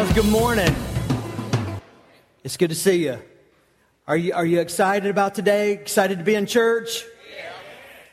Guys, 0.00 0.14
good 0.14 0.30
morning. 0.30 0.74
It's 2.42 2.56
good 2.56 2.70
to 2.70 2.74
see 2.74 3.04
you. 3.04 3.18
Are 4.08 4.16
you, 4.16 4.32
are 4.32 4.46
you 4.46 4.60
excited 4.60 5.10
about 5.10 5.34
today? 5.34 5.72
Excited 5.72 6.16
to 6.16 6.24
be 6.24 6.34
in 6.34 6.46
church? 6.46 7.04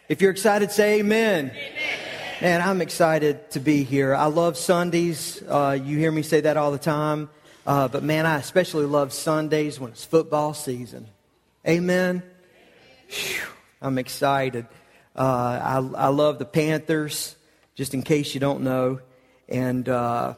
If 0.09 0.21
you're 0.21 0.31
excited, 0.31 0.69
say 0.69 0.99
amen. 0.99 1.45
amen. 1.45 1.99
Man, 2.41 2.61
I'm 2.61 2.81
excited 2.81 3.49
to 3.51 3.61
be 3.61 3.83
here. 3.85 4.13
I 4.13 4.25
love 4.25 4.57
Sundays. 4.57 5.41
Uh, 5.47 5.79
you 5.81 5.97
hear 5.97 6.11
me 6.11 6.23
say 6.23 6.41
that 6.41 6.57
all 6.57 6.71
the 6.71 6.77
time. 6.77 7.29
Uh, 7.65 7.87
but 7.87 8.03
man, 8.03 8.25
I 8.25 8.35
especially 8.35 8.85
love 8.85 9.13
Sundays 9.13 9.79
when 9.79 9.91
it's 9.91 10.03
football 10.03 10.53
season. 10.53 11.07
Amen. 11.65 12.21
Whew, 13.07 13.47
I'm 13.81 13.97
excited. 13.97 14.67
Uh, 15.15 15.21
I, 15.21 15.75
I 15.77 16.07
love 16.09 16.37
the 16.37 16.43
Panthers, 16.43 17.37
just 17.75 17.93
in 17.93 18.01
case 18.01 18.33
you 18.33 18.41
don't 18.41 18.63
know. 18.63 18.99
And 19.47 19.87
uh, 19.87 20.33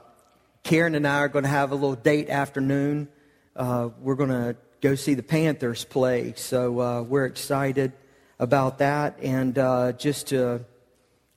Karen 0.70 0.94
and 0.94 1.08
I 1.08 1.22
are 1.22 1.30
going 1.30 1.46
to 1.46 1.50
have 1.50 1.72
a 1.72 1.74
little 1.74 1.96
date 1.96 2.30
afternoon. 2.30 3.08
Uh, 3.56 3.90
we're 4.02 4.14
going 4.14 4.30
to 4.30 4.56
go 4.82 4.94
see 4.94 5.16
the 5.16 5.24
Panthers 5.24 5.84
play. 5.84 6.34
So 6.36 6.80
uh, 6.80 7.02
we're 7.02 7.26
excited 7.26 7.92
about 8.38 8.78
that. 8.78 9.18
And 9.20 9.58
uh, 9.58 9.94
just 9.94 10.28
to 10.28 10.64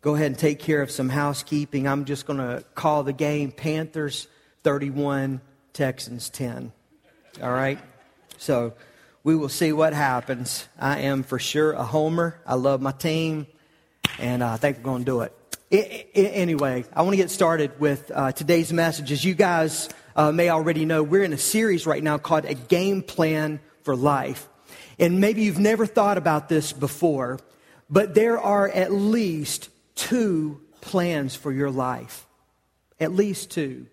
go 0.03 0.17
ahead 0.17 0.27
and 0.27 0.39
take 0.39 0.59
care 0.59 0.83
of 0.83 0.91
some 0.91 1.09
housekeeping, 1.09 1.89
I'm 1.89 2.05
just 2.05 2.27
going 2.27 2.41
to 2.41 2.63
call 2.75 3.05
the 3.05 3.15
game 3.15 3.53
Panthers 3.53 4.29
31, 4.65 5.41
Texans 5.73 6.29
10. 6.29 6.71
All 7.43 7.53
right? 7.53 7.79
So 8.37 8.75
we 9.25 9.35
will 9.35 9.49
see 9.49 9.73
what 9.73 9.95
happens. 9.95 10.69
I 10.79 10.99
am 10.99 11.23
for 11.23 11.39
sure 11.39 11.73
a 11.73 11.85
homer. 11.85 12.39
I 12.47 12.57
love 12.57 12.83
my 12.83 12.93
team, 12.93 13.47
and 14.19 14.45
I 14.45 14.59
think 14.59 14.77
we're 14.77 14.83
going 14.83 15.07
to 15.07 15.11
do 15.11 15.21
it 15.23 15.35
anyway, 15.73 16.85
I 16.93 17.03
want 17.03 17.15
to 17.15 17.17
get 17.17 17.31
started 17.31 17.81
with 17.81 18.11
uh, 18.15 18.33
today's 18.33 18.73
message. 18.73 19.11
As 19.11 19.25
you 19.25 19.35
guys 19.35 19.89
uh, 20.15 20.31
may 20.31 20.51
already 20.51 20.85
know, 20.85 21.03
we're 21.03 21.25
in 21.25 21.33
a 21.33 21.39
series 21.39 21.87
right 21.87 22.03
now 22.03 22.19
called 22.19 22.45
A 22.45 22.55
Game 22.55 23.03
Plan 23.03 23.59
for 23.83 23.97
Life. 23.97 24.49
And 24.99 25.21
maybe 25.21 25.43
you've 25.43 25.59
never 25.59 25.87
thought 25.87 26.19
about 26.19 26.51
this 26.51 26.73
before, 26.73 27.41
but 27.89 28.15
there 28.15 28.39
are 28.39 28.69
at 28.69 28.93
least 28.93 29.71
two 29.95 30.61
plans 30.83 31.35
for 31.35 31.51
your 31.51 31.71
life. 31.71 32.27
At 33.01 33.13
least 33.13 33.51
two. 33.51 33.87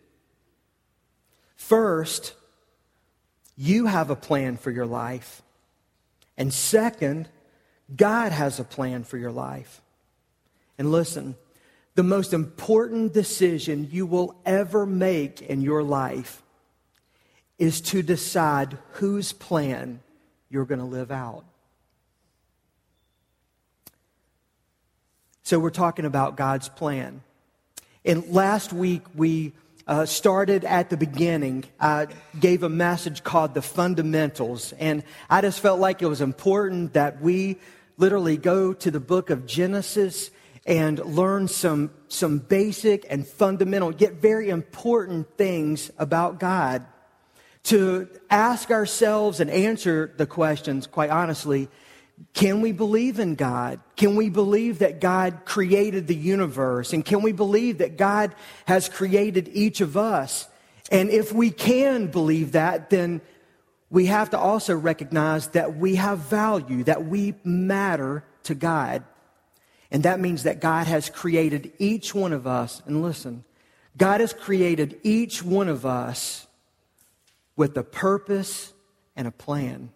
First, 1.55 2.33
you 3.55 3.85
have 3.85 4.09
a 4.09 4.15
plan 4.15 4.57
for 4.57 4.69
your 4.69 4.85
life. 4.85 5.41
And 6.37 6.53
second, 6.53 7.29
God 7.95 8.33
has 8.33 8.59
a 8.59 8.63
plan 8.63 9.05
for 9.05 9.17
your 9.17 9.31
life. 9.31 9.81
And 10.77 10.91
listen, 10.91 11.35
the 11.99 12.03
most 12.03 12.31
important 12.31 13.11
decision 13.11 13.89
you 13.91 14.05
will 14.05 14.33
ever 14.45 14.85
make 14.85 15.41
in 15.41 15.59
your 15.59 15.83
life 15.83 16.41
is 17.57 17.81
to 17.81 18.01
decide 18.01 18.77
whose 18.91 19.33
plan 19.33 19.99
you're 20.49 20.63
going 20.63 20.79
to 20.79 20.85
live 20.85 21.11
out. 21.11 21.43
So, 25.43 25.59
we're 25.59 25.71
talking 25.71 26.05
about 26.05 26.37
God's 26.37 26.69
plan. 26.69 27.21
And 28.05 28.25
last 28.29 28.71
week, 28.71 29.01
we 29.13 29.51
uh, 29.85 30.05
started 30.05 30.63
at 30.63 30.89
the 30.89 30.95
beginning. 30.95 31.65
I 31.81 32.07
gave 32.39 32.63
a 32.63 32.69
message 32.69 33.25
called 33.25 33.53
The 33.53 33.61
Fundamentals. 33.61 34.71
And 34.79 35.03
I 35.29 35.41
just 35.41 35.59
felt 35.59 35.81
like 35.81 36.01
it 36.01 36.07
was 36.07 36.21
important 36.21 36.93
that 36.93 37.21
we 37.21 37.57
literally 37.97 38.37
go 38.37 38.71
to 38.71 38.89
the 38.89 39.01
book 39.01 39.29
of 39.29 39.45
Genesis 39.45 40.31
and 40.65 40.99
learn 40.99 41.47
some, 41.47 41.91
some 42.07 42.39
basic 42.39 43.05
and 43.09 43.27
fundamental, 43.27 43.93
yet 43.93 44.13
very 44.13 44.49
important 44.49 45.37
things 45.37 45.91
about 45.97 46.39
God. 46.39 46.85
To 47.63 48.07
ask 48.29 48.71
ourselves 48.71 49.39
and 49.39 49.49
answer 49.49 50.13
the 50.17 50.25
questions, 50.25 50.87
quite 50.87 51.09
honestly, 51.09 51.69
can 52.33 52.61
we 52.61 52.71
believe 52.71 53.19
in 53.19 53.35
God? 53.35 53.79
Can 53.95 54.15
we 54.15 54.29
believe 54.29 54.79
that 54.79 54.99
God 54.99 55.45
created 55.45 56.07
the 56.07 56.15
universe? 56.15 56.93
And 56.93 57.05
can 57.05 57.21
we 57.21 57.31
believe 57.31 57.77
that 57.79 57.97
God 57.97 58.35
has 58.65 58.89
created 58.89 59.49
each 59.53 59.81
of 59.81 59.95
us? 59.97 60.47
And 60.91 61.09
if 61.09 61.31
we 61.31 61.51
can 61.51 62.07
believe 62.07 62.53
that, 62.53 62.89
then 62.89 63.21
we 63.89 64.07
have 64.07 64.31
to 64.31 64.37
also 64.37 64.75
recognize 64.75 65.47
that 65.49 65.75
we 65.77 65.95
have 65.95 66.19
value, 66.19 66.83
that 66.83 67.05
we 67.05 67.35
matter 67.43 68.23
to 68.43 68.55
God. 68.55 69.03
And 69.91 70.03
that 70.03 70.19
means 70.19 70.43
that 70.43 70.61
God 70.61 70.87
has 70.87 71.09
created 71.09 71.71
each 71.79 72.13
one 72.13 72.33
of 72.33 72.45
us, 72.45 72.81
and 72.85 73.01
listen, 73.01 73.43
God 73.97 74.21
has 74.21 74.33
created 74.33 74.99
each 75.03 75.41
one 75.43 75.67
of 75.67 75.85
us 75.85 76.47
with 77.55 77.75
a 77.75 77.83
purpose 77.83 78.71
and 79.15 79.27
a 79.27 79.31
plan. 79.31 79.89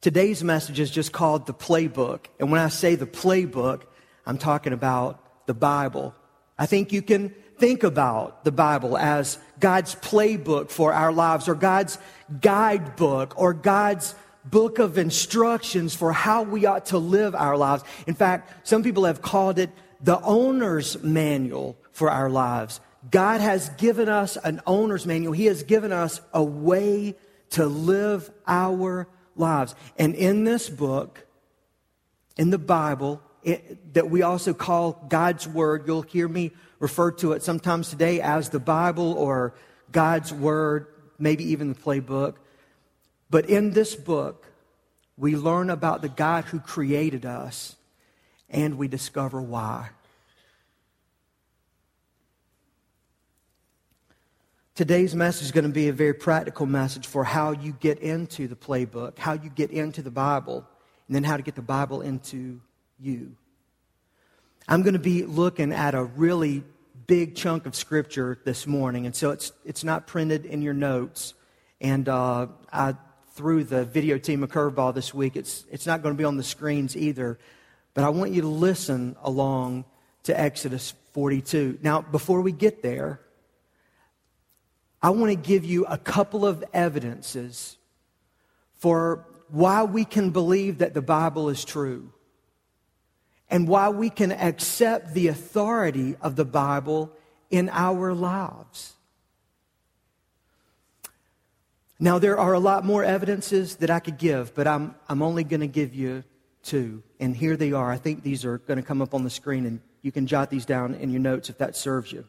Today's 0.00 0.44
message 0.44 0.80
is 0.80 0.90
just 0.90 1.12
called 1.12 1.46
the 1.46 1.54
playbook. 1.54 2.26
And 2.38 2.50
when 2.50 2.60
I 2.60 2.68
say 2.68 2.94
the 2.94 3.06
playbook, 3.06 3.84
I'm 4.26 4.36
talking 4.36 4.74
about 4.74 5.46
the 5.46 5.54
Bible. 5.54 6.14
I 6.58 6.66
think 6.66 6.92
you 6.92 7.00
can 7.00 7.34
think 7.58 7.84
about 7.84 8.44
the 8.44 8.52
Bible 8.52 8.98
as 8.98 9.38
God's 9.60 9.94
playbook 9.94 10.70
for 10.70 10.92
our 10.92 11.10
lives 11.10 11.48
or 11.48 11.54
God's 11.54 11.98
guidebook 12.40 13.32
or 13.40 13.54
God's 13.54 14.14
book 14.44 14.78
of 14.78 14.98
instructions 14.98 15.94
for 15.94 16.12
how 16.12 16.42
we 16.42 16.66
ought 16.66 16.86
to 16.86 16.98
live 16.98 17.34
our 17.34 17.56
lives. 17.56 17.82
In 18.06 18.14
fact, 18.14 18.66
some 18.66 18.82
people 18.82 19.04
have 19.04 19.22
called 19.22 19.58
it 19.58 19.70
the 20.00 20.20
owner's 20.20 21.02
manual 21.02 21.76
for 21.92 22.10
our 22.10 22.28
lives. 22.28 22.80
God 23.10 23.40
has 23.40 23.68
given 23.70 24.08
us 24.08 24.36
an 24.36 24.60
owner's 24.66 25.06
manual. 25.06 25.32
He 25.32 25.46
has 25.46 25.62
given 25.62 25.92
us 25.92 26.20
a 26.32 26.42
way 26.42 27.16
to 27.50 27.66
live 27.66 28.30
our 28.46 29.08
lives. 29.36 29.74
And 29.98 30.14
in 30.14 30.44
this 30.44 30.68
book, 30.68 31.26
in 32.36 32.50
the 32.50 32.58
Bible, 32.58 33.20
it, 33.42 33.94
that 33.94 34.10
we 34.10 34.22
also 34.22 34.54
call 34.54 35.04
God's 35.08 35.46
Word, 35.46 35.84
you'll 35.86 36.02
hear 36.02 36.28
me 36.28 36.52
refer 36.78 37.12
to 37.12 37.32
it 37.32 37.42
sometimes 37.42 37.90
today 37.90 38.20
as 38.20 38.48
the 38.48 38.58
Bible 38.58 39.12
or 39.12 39.54
God's 39.92 40.32
Word, 40.32 40.86
maybe 41.18 41.44
even 41.44 41.68
the 41.68 41.78
playbook. 41.78 42.36
But 43.34 43.50
in 43.50 43.72
this 43.72 43.96
book, 43.96 44.46
we 45.16 45.34
learn 45.34 45.68
about 45.68 46.02
the 46.02 46.08
God 46.08 46.44
who 46.44 46.60
created 46.60 47.26
us 47.26 47.74
and 48.48 48.78
we 48.78 48.86
discover 48.86 49.42
why. 49.42 49.88
Today's 54.76 55.16
message 55.16 55.46
is 55.46 55.50
going 55.50 55.64
to 55.64 55.72
be 55.72 55.88
a 55.88 55.92
very 55.92 56.14
practical 56.14 56.64
message 56.66 57.08
for 57.08 57.24
how 57.24 57.50
you 57.50 57.72
get 57.72 57.98
into 57.98 58.46
the 58.46 58.54
playbook, 58.54 59.18
how 59.18 59.32
you 59.32 59.50
get 59.50 59.72
into 59.72 60.00
the 60.00 60.12
Bible, 60.12 60.64
and 61.08 61.16
then 61.16 61.24
how 61.24 61.36
to 61.36 61.42
get 61.42 61.56
the 61.56 61.60
Bible 61.60 62.02
into 62.02 62.60
you. 63.00 63.34
I'm 64.68 64.82
going 64.82 64.94
to 64.94 65.00
be 65.00 65.24
looking 65.24 65.72
at 65.72 65.96
a 65.96 66.04
really 66.04 66.62
big 67.08 67.34
chunk 67.34 67.66
of 67.66 67.74
Scripture 67.74 68.38
this 68.44 68.64
morning, 68.64 69.06
and 69.06 69.16
so 69.16 69.32
it's, 69.32 69.50
it's 69.64 69.82
not 69.82 70.06
printed 70.06 70.46
in 70.46 70.62
your 70.62 70.72
notes. 70.72 71.34
And 71.80 72.08
uh, 72.08 72.46
I 72.72 72.94
through 73.34 73.64
the 73.64 73.84
video 73.84 74.16
team 74.16 74.42
of 74.44 74.50
Curveball 74.50 74.94
this 74.94 75.12
week. 75.12 75.34
It's, 75.36 75.64
it's 75.70 75.86
not 75.86 76.02
going 76.02 76.14
to 76.14 76.18
be 76.18 76.24
on 76.24 76.36
the 76.36 76.44
screens 76.44 76.96
either, 76.96 77.38
but 77.92 78.04
I 78.04 78.08
want 78.08 78.30
you 78.30 78.42
to 78.42 78.48
listen 78.48 79.16
along 79.22 79.84
to 80.24 80.40
Exodus 80.40 80.94
42. 81.12 81.80
Now, 81.82 82.00
before 82.00 82.40
we 82.40 82.52
get 82.52 82.82
there, 82.82 83.20
I 85.02 85.10
want 85.10 85.30
to 85.30 85.36
give 85.36 85.64
you 85.64 85.84
a 85.86 85.98
couple 85.98 86.46
of 86.46 86.64
evidences 86.72 87.76
for 88.78 89.26
why 89.48 89.82
we 89.82 90.04
can 90.04 90.30
believe 90.30 90.78
that 90.78 90.94
the 90.94 91.02
Bible 91.02 91.48
is 91.48 91.64
true 91.64 92.12
and 93.50 93.68
why 93.68 93.88
we 93.88 94.10
can 94.10 94.32
accept 94.32 95.12
the 95.12 95.28
authority 95.28 96.16
of 96.20 96.36
the 96.36 96.44
Bible 96.44 97.12
in 97.50 97.68
our 97.68 98.14
lives. 98.14 98.94
Now, 102.04 102.18
there 102.18 102.38
are 102.38 102.52
a 102.52 102.58
lot 102.58 102.84
more 102.84 103.02
evidences 103.02 103.76
that 103.76 103.88
I 103.88 103.98
could 103.98 104.18
give, 104.18 104.54
but 104.54 104.66
I'm, 104.66 104.94
I'm 105.08 105.22
only 105.22 105.42
going 105.42 105.62
to 105.62 105.66
give 105.66 105.94
you 105.94 106.22
two. 106.62 107.02
And 107.18 107.34
here 107.34 107.56
they 107.56 107.72
are. 107.72 107.90
I 107.90 107.96
think 107.96 108.22
these 108.22 108.44
are 108.44 108.58
going 108.58 108.76
to 108.76 108.82
come 108.82 109.00
up 109.00 109.14
on 109.14 109.24
the 109.24 109.30
screen, 109.30 109.64
and 109.64 109.80
you 110.02 110.12
can 110.12 110.26
jot 110.26 110.50
these 110.50 110.66
down 110.66 110.92
in 110.96 111.08
your 111.08 111.22
notes 111.22 111.48
if 111.48 111.56
that 111.56 111.78
serves 111.78 112.12
you. 112.12 112.26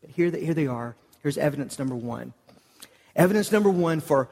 But 0.00 0.08
here, 0.08 0.30
here 0.30 0.54
they 0.54 0.66
are. 0.66 0.96
Here's 1.22 1.36
evidence 1.36 1.78
number 1.78 1.94
one. 1.94 2.32
Evidence 3.14 3.52
number 3.52 3.68
one 3.68 4.00
for 4.00 4.30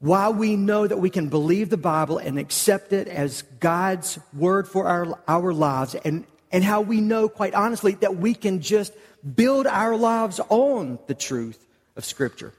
why 0.00 0.28
we 0.28 0.54
know 0.54 0.86
that 0.86 0.98
we 0.98 1.08
can 1.08 1.30
believe 1.30 1.70
the 1.70 1.78
Bible 1.78 2.18
and 2.18 2.38
accept 2.38 2.92
it 2.92 3.08
as 3.08 3.40
God's 3.58 4.18
word 4.34 4.68
for 4.68 4.86
our, 4.86 5.18
our 5.28 5.54
lives, 5.54 5.94
and, 5.94 6.26
and 6.52 6.62
how 6.62 6.82
we 6.82 7.00
know, 7.00 7.30
quite 7.30 7.54
honestly, 7.54 7.92
that 7.92 8.16
we 8.16 8.34
can 8.34 8.60
just 8.60 8.92
build 9.34 9.66
our 9.66 9.96
lives 9.96 10.42
on 10.50 10.98
the 11.06 11.14
truth 11.14 11.66
of 11.96 12.04
Scripture. 12.04 12.52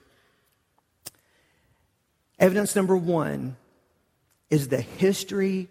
Evidence 2.41 2.75
number 2.75 2.97
one 2.97 3.55
is 4.49 4.67
the 4.67 4.81
history 4.81 5.69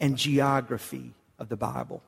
and 0.00 0.16
geography 0.16 1.12
of 1.38 1.48
the 1.48 1.56
Bible. 1.56 2.00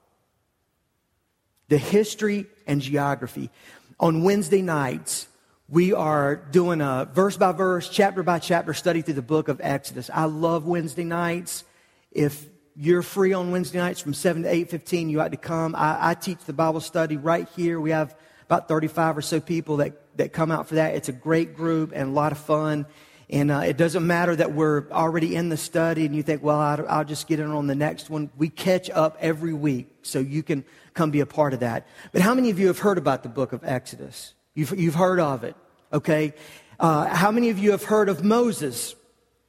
the 1.68 1.78
history 1.78 2.46
and 2.66 2.80
geography. 2.80 3.50
On 3.98 4.22
Wednesday 4.22 4.62
nights, 4.62 5.26
we 5.68 5.92
are 5.94 6.36
doing 6.36 6.80
a 6.80 7.08
verse 7.12 7.36
by 7.36 7.52
verse, 7.52 7.88
chapter 7.88 8.22
by 8.22 8.38
chapter 8.38 8.74
study 8.74 9.02
through 9.02 9.14
the 9.14 9.22
book 9.22 9.48
of 9.48 9.60
Exodus. 9.62 10.10
I 10.12 10.24
love 10.24 10.66
Wednesday 10.66 11.04
nights. 11.04 11.64
If 12.12 12.46
you're 12.76 13.02
free 13.02 13.32
on 13.32 13.50
Wednesday 13.50 13.78
nights 13.78 14.00
from 14.00 14.14
7 14.14 14.42
to 14.42 14.48
8.15, 14.48 15.10
you 15.10 15.20
ought 15.22 15.32
to 15.32 15.38
come. 15.38 15.74
I, 15.74 16.10
I 16.10 16.14
teach 16.14 16.38
the 16.44 16.52
Bible 16.52 16.80
study 16.80 17.16
right 17.16 17.48
here. 17.56 17.80
We 17.80 17.90
have 17.90 18.14
about 18.44 18.68
35 18.68 19.18
or 19.18 19.22
so 19.22 19.40
people 19.40 19.78
that, 19.78 19.94
that 20.18 20.32
come 20.32 20.50
out 20.50 20.68
for 20.68 20.74
that. 20.76 20.94
It's 20.94 21.08
a 21.08 21.12
great 21.12 21.56
group 21.56 21.92
and 21.94 22.10
a 22.10 22.12
lot 22.12 22.30
of 22.30 22.38
fun. 22.38 22.86
And 23.34 23.50
uh, 23.50 23.62
it 23.66 23.76
doesn't 23.76 24.06
matter 24.06 24.36
that 24.36 24.52
we're 24.52 24.88
already 24.92 25.34
in 25.34 25.48
the 25.48 25.56
study 25.56 26.06
and 26.06 26.14
you 26.14 26.22
think, 26.22 26.40
well, 26.40 26.60
I'll, 26.60 26.88
I'll, 26.88 27.04
just 27.04 27.26
get 27.26 27.40
in 27.40 27.50
on 27.50 27.66
the 27.66 27.74
next 27.74 28.08
one. 28.08 28.30
We 28.36 28.48
catch 28.48 28.88
up 28.90 29.16
every 29.18 29.52
week 29.52 29.88
so 30.02 30.20
you 30.20 30.44
can 30.44 30.64
come 30.94 31.10
be 31.10 31.18
a 31.18 31.26
part 31.26 31.52
of 31.52 31.58
that. 31.58 31.88
But 32.12 32.22
how 32.22 32.32
many 32.32 32.50
of 32.50 32.60
you 32.60 32.68
have 32.68 32.78
heard 32.78 32.96
about 32.96 33.24
the 33.24 33.28
book 33.28 33.52
of 33.52 33.64
Exodus? 33.64 34.34
You've, 34.54 34.78
you've 34.78 34.94
heard 34.94 35.18
of 35.18 35.42
it, 35.42 35.56
okay? 35.92 36.32
Uh, 36.78 37.08
how 37.08 37.32
many 37.32 37.50
of 37.50 37.58
you 37.58 37.72
have 37.72 37.82
heard 37.82 38.08
of 38.08 38.22
Moses? 38.22 38.94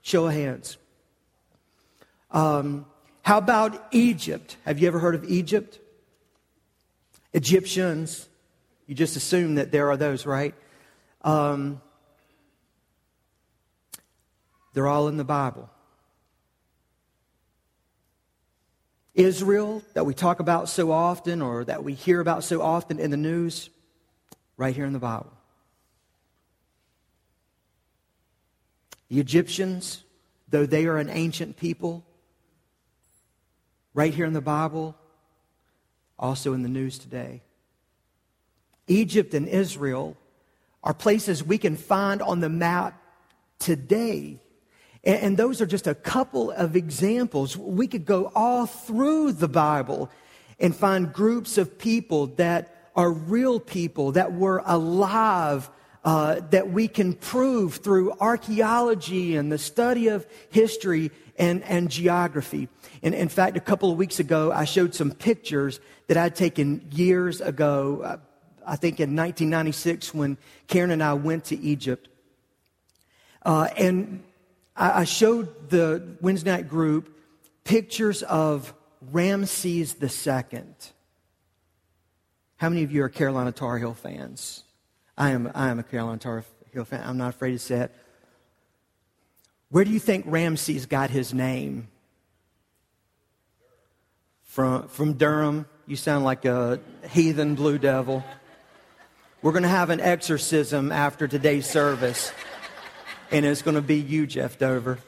Show 0.02 0.26
of 0.26 0.34
hands. 0.34 0.78
Um, 2.32 2.88
how 3.22 3.38
about 3.38 3.88
Egypt? 3.92 4.58
Have 4.66 4.80
you 4.80 4.88
ever 4.88 4.98
heard 4.98 5.14
of 5.14 5.26
Egypt? 5.26 5.78
Egyptians. 7.34 8.28
You 8.88 8.96
just 8.96 9.16
assume 9.16 9.56
that 9.56 9.72
there 9.72 9.92
are 9.92 9.98
those, 9.98 10.26
right? 10.26 10.56
Um, 11.22 11.82
they're 14.76 14.88
all 14.88 15.08
in 15.08 15.16
the 15.16 15.24
Bible. 15.24 15.70
Israel, 19.14 19.82
that 19.94 20.06
we 20.06 20.14
talk 20.14 20.42
about 20.42 20.68
so 20.68 20.92
often 20.92 21.42
or 21.42 21.64
that 21.64 21.86
we 21.86 21.94
hear 21.94 22.20
about 22.20 22.44
so 22.44 22.62
often 22.62 23.00
in 23.00 23.10
the 23.10 23.18
news, 23.18 23.70
right 24.58 24.76
here 24.76 24.86
in 24.86 24.92
the 24.92 25.00
Bible. 25.00 25.32
The 29.08 29.22
Egyptians, 29.22 30.04
though 30.50 30.66
they 30.66 30.88
are 30.88 30.98
an 30.98 31.10
ancient 31.10 31.56
people, 31.56 32.06
right 33.94 34.14
here 34.14 34.26
in 34.26 34.34
the 34.34 34.42
Bible, 34.42 34.94
also 36.20 36.52
in 36.52 36.64
the 36.64 36.70
news 36.70 37.00
today. 37.00 37.44
Egypt 38.88 39.34
and 39.34 39.48
Israel 39.48 40.18
are 40.84 40.94
places 40.94 41.42
we 41.42 41.58
can 41.58 41.78
find 41.78 42.22
on 42.22 42.42
the 42.42 42.50
map 42.50 43.02
today 43.58 44.42
and, 45.06 45.38
those 45.38 45.62
are 45.62 45.66
just 45.66 45.86
a 45.88 45.94
couple 45.94 46.52
of 46.52 46.76
examples. 46.76 47.56
We 47.56 47.88
could 47.88 48.06
go 48.06 48.32
all 48.34 48.66
through 48.66 49.34
the 49.34 49.48
Bible 49.48 50.10
and 50.60 50.76
find 50.76 51.14
groups 51.14 51.58
of 51.58 51.78
people 51.78 52.28
that 52.38 52.90
are 52.96 53.12
real 53.12 53.60
people, 53.60 54.14
that 54.14 54.34
were 54.34 54.64
alive, 54.66 55.70
uh, 56.04 56.40
that 56.52 56.72
we 56.72 56.88
can 56.88 57.14
prove 57.14 57.76
through 57.76 58.14
archaeology 58.20 59.36
and 59.36 59.52
the 59.52 59.58
study 59.58 60.08
of 60.08 60.26
history 60.50 61.12
and, 61.38 61.64
and 61.64 61.90
geography. 61.90 62.70
And 63.04 63.14
in 63.14 63.30
fact, 63.30 63.58
a 63.58 63.62
couple 63.62 63.92
of 63.92 63.98
weeks 63.98 64.20
ago, 64.20 64.52
I 64.52 64.66
showed 64.66 64.96
some 64.96 65.12
pictures 65.12 65.80
that 66.08 66.18
I'd 66.18 66.36
taken 66.36 66.88
years 66.92 67.42
ago, 67.42 68.02
uh, 68.02 68.18
I 68.66 68.76
think 68.76 69.00
in 69.00 69.16
1996, 69.16 70.14
when 70.14 70.38
Karen 70.68 70.92
and 70.92 71.04
I 71.04 71.14
went 71.14 71.46
to 71.46 71.60
Egypt. 71.60 72.08
Uh, 73.44 73.68
and 73.78 74.24
I 74.76 75.06
showed 75.06 75.70
the 75.70 76.18
Wednesday 76.20 76.52
night 76.52 76.68
group 76.68 77.18
pictures 77.64 78.24
of 78.24 78.74
Ramses 79.12 79.96
II. 80.02 80.64
How 82.58 82.70
many 82.70 82.84
of 82.84 82.92
you 82.92 83.04
are 83.04 83.10
Carolina 83.10 83.52
Tar 83.52 83.78
Heel 83.78 83.94
fans? 83.94 84.64
I 85.18 85.32
am, 85.32 85.50
I 85.56 85.70
am 85.70 85.80
a 85.80 85.84
Carolina 85.84 86.18
Tar 86.18 86.44
Heel 86.74 86.84
fan. 86.84 87.02
I'm 87.06 87.18
not 87.18 87.30
afraid 87.30 87.52
to 87.52 87.60
say 87.60 87.82
it. 87.82 87.96
Where 89.70 89.86
do 89.86 89.92
you 89.92 90.00
think 90.00 90.26
Ramses 90.28 90.86
got 90.86 91.10
his 91.10 91.34
name? 91.34 91.88
From, 94.44 94.88
from 94.88 95.14
Durham. 95.14 95.66
You 95.88 95.96
sound 95.96 96.26
like 96.26 96.46
a 96.46 96.80
heathen 97.10 97.56
blue 97.56 97.78
devil. 97.78 98.24
We're 99.42 99.52
going 99.52 99.64
to 99.64 99.70
have 99.70 99.90
an 99.90 100.02
exorcism 100.02 100.92
after 100.92 101.28
today's 101.28 101.70
service 101.70 102.32
and 103.32 103.46
it's 103.46 103.62
going 103.62 103.76
to 103.76 103.82
be 103.82 103.98
you, 103.98 104.28
Jeff 104.28 104.58
Dover. 104.58 105.00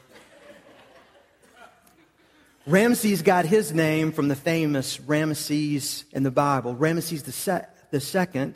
Ramses 2.65 3.21
got 3.21 3.45
his 3.45 3.73
name 3.73 4.11
from 4.11 4.27
the 4.27 4.35
famous 4.35 4.99
Ramses 4.99 6.03
in 6.11 6.23
the 6.23 6.31
Bible. 6.31 6.75
Ramses 6.75 7.23
the, 7.23 7.31
se- 7.31 7.65
the 7.91 8.01
second 8.01 8.55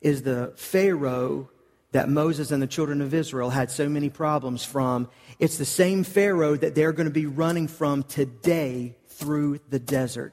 is 0.00 0.22
the 0.22 0.52
Pharaoh 0.56 1.50
that 1.92 2.08
Moses 2.08 2.50
and 2.50 2.62
the 2.62 2.66
children 2.66 3.00
of 3.00 3.12
Israel 3.12 3.50
had 3.50 3.70
so 3.70 3.88
many 3.88 4.08
problems 4.08 4.64
from. 4.64 5.08
It's 5.38 5.58
the 5.58 5.64
same 5.64 6.04
Pharaoh 6.04 6.56
that 6.56 6.74
they're 6.74 6.92
going 6.92 7.06
to 7.06 7.12
be 7.12 7.26
running 7.26 7.68
from 7.68 8.02
today 8.02 8.96
through 9.08 9.60
the 9.68 9.78
desert. 9.78 10.32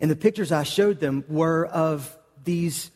And 0.00 0.10
the 0.10 0.16
pictures 0.16 0.50
I 0.50 0.64
showed 0.64 0.98
them 0.98 1.24
were 1.28 1.66
of 1.66 2.18
these 2.42 2.90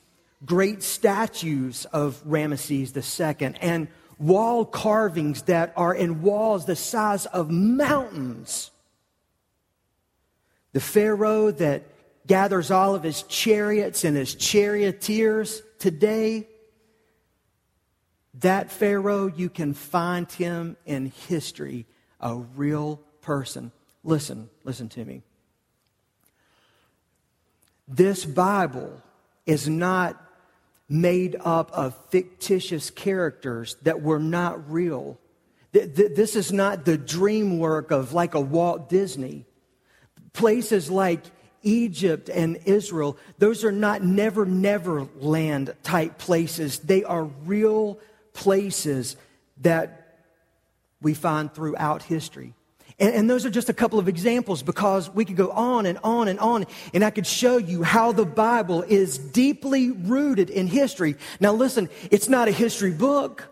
great 0.45 0.83
statues 0.83 1.85
of 1.87 2.21
Ramses 2.25 2.95
II. 2.97 3.55
And 3.61 3.89
wall 4.19 4.65
carvings 4.65 5.43
that 5.43 5.73
are 5.77 5.95
in 5.95 6.23
walls 6.23 6.65
the 6.65 6.77
size 6.77 7.27
of 7.27 7.51
mountains. 7.51 8.71
The 10.73 10.81
Pharaoh 10.81 11.51
that 11.53 11.85
gathers 12.27 12.71
all 12.71 12.95
of 12.95 13.03
his 13.03 13.23
chariots 13.23 14.05
and 14.05 14.17
his 14.17 14.35
charioteers 14.35 15.63
today, 15.79 16.49
that 18.35 18.71
Pharaoh, 18.71 19.27
you 19.29 19.49
can 19.49 19.75
find 19.75 20.31
him 20.31 20.77
in 20.85 21.13
history, 21.29 21.87
a 22.21 22.37
real 22.37 23.01
person. 23.21 23.73
Listen, 24.05 24.51
listen 24.65 24.89
to 24.91 25.05
me. 25.05 25.23
This 27.89 28.25
Bible 28.25 29.01
is 29.47 29.69
not 29.69 30.21
made 30.89 31.37
up 31.41 31.71
of 31.73 31.97
fictitious 32.11 32.91
characters 32.91 33.77
that 33.83 34.03
were 34.03 34.21
not 34.21 34.71
real. 34.71 35.19
This 35.73 36.37
is 36.37 36.53
not 36.53 36.85
the 36.85 36.97
dream 36.97 37.59
work 37.59 37.91
of 37.91 38.13
like 38.13 38.35
a 38.35 38.41
Walt 38.41 38.89
Disney. 38.89 39.45
Places 40.33 40.91
like 40.91 41.25
Egypt 41.63 42.29
and 42.29 42.59
Israel, 42.65 43.17
those 43.39 43.65
are 43.65 43.73
not 43.73 44.03
never, 44.03 44.47
never 44.47 45.09
land 45.19 45.75
type 45.83 46.19
places. 46.19 46.79
They 46.79 47.03
are 47.05 47.25
real 47.25 47.99
places 48.33 49.17
that 49.63 50.23
we 51.03 51.15
find 51.15 51.53
throughout 51.53 52.05
history. 52.05 52.55
And, 52.99 53.15
and, 53.15 53.31
those 53.31 53.45
are 53.45 53.51
just 53.51 53.69
a 53.69 53.75
couple 53.75 53.99
of 53.99 54.09
examples 54.09 54.63
because 54.63 55.11
we 55.11 55.27
could 55.27 55.37
go 55.37 55.51
on 55.51 55.85
and 55.85 55.99
on 56.03 56.29
and 56.29 56.41
on, 56.41 56.65
and 56.95 57.05
I 57.05 57.11
could 57.11 57.27
show 57.27 57.59
you 57.59 57.83
how 57.83 58.13
the 58.13 58.25
Bible 58.25 58.83
is 58.83 59.19
deeply 59.19 59.91
rooted 59.91 60.49
in 60.49 60.67
history. 60.67 61.17
Now, 61.39 61.53
listen, 61.53 61.91
it's 62.11 62.31
not 62.31 62.49
a 62.49 62.53
history 62.53 62.93
book, 62.93 63.49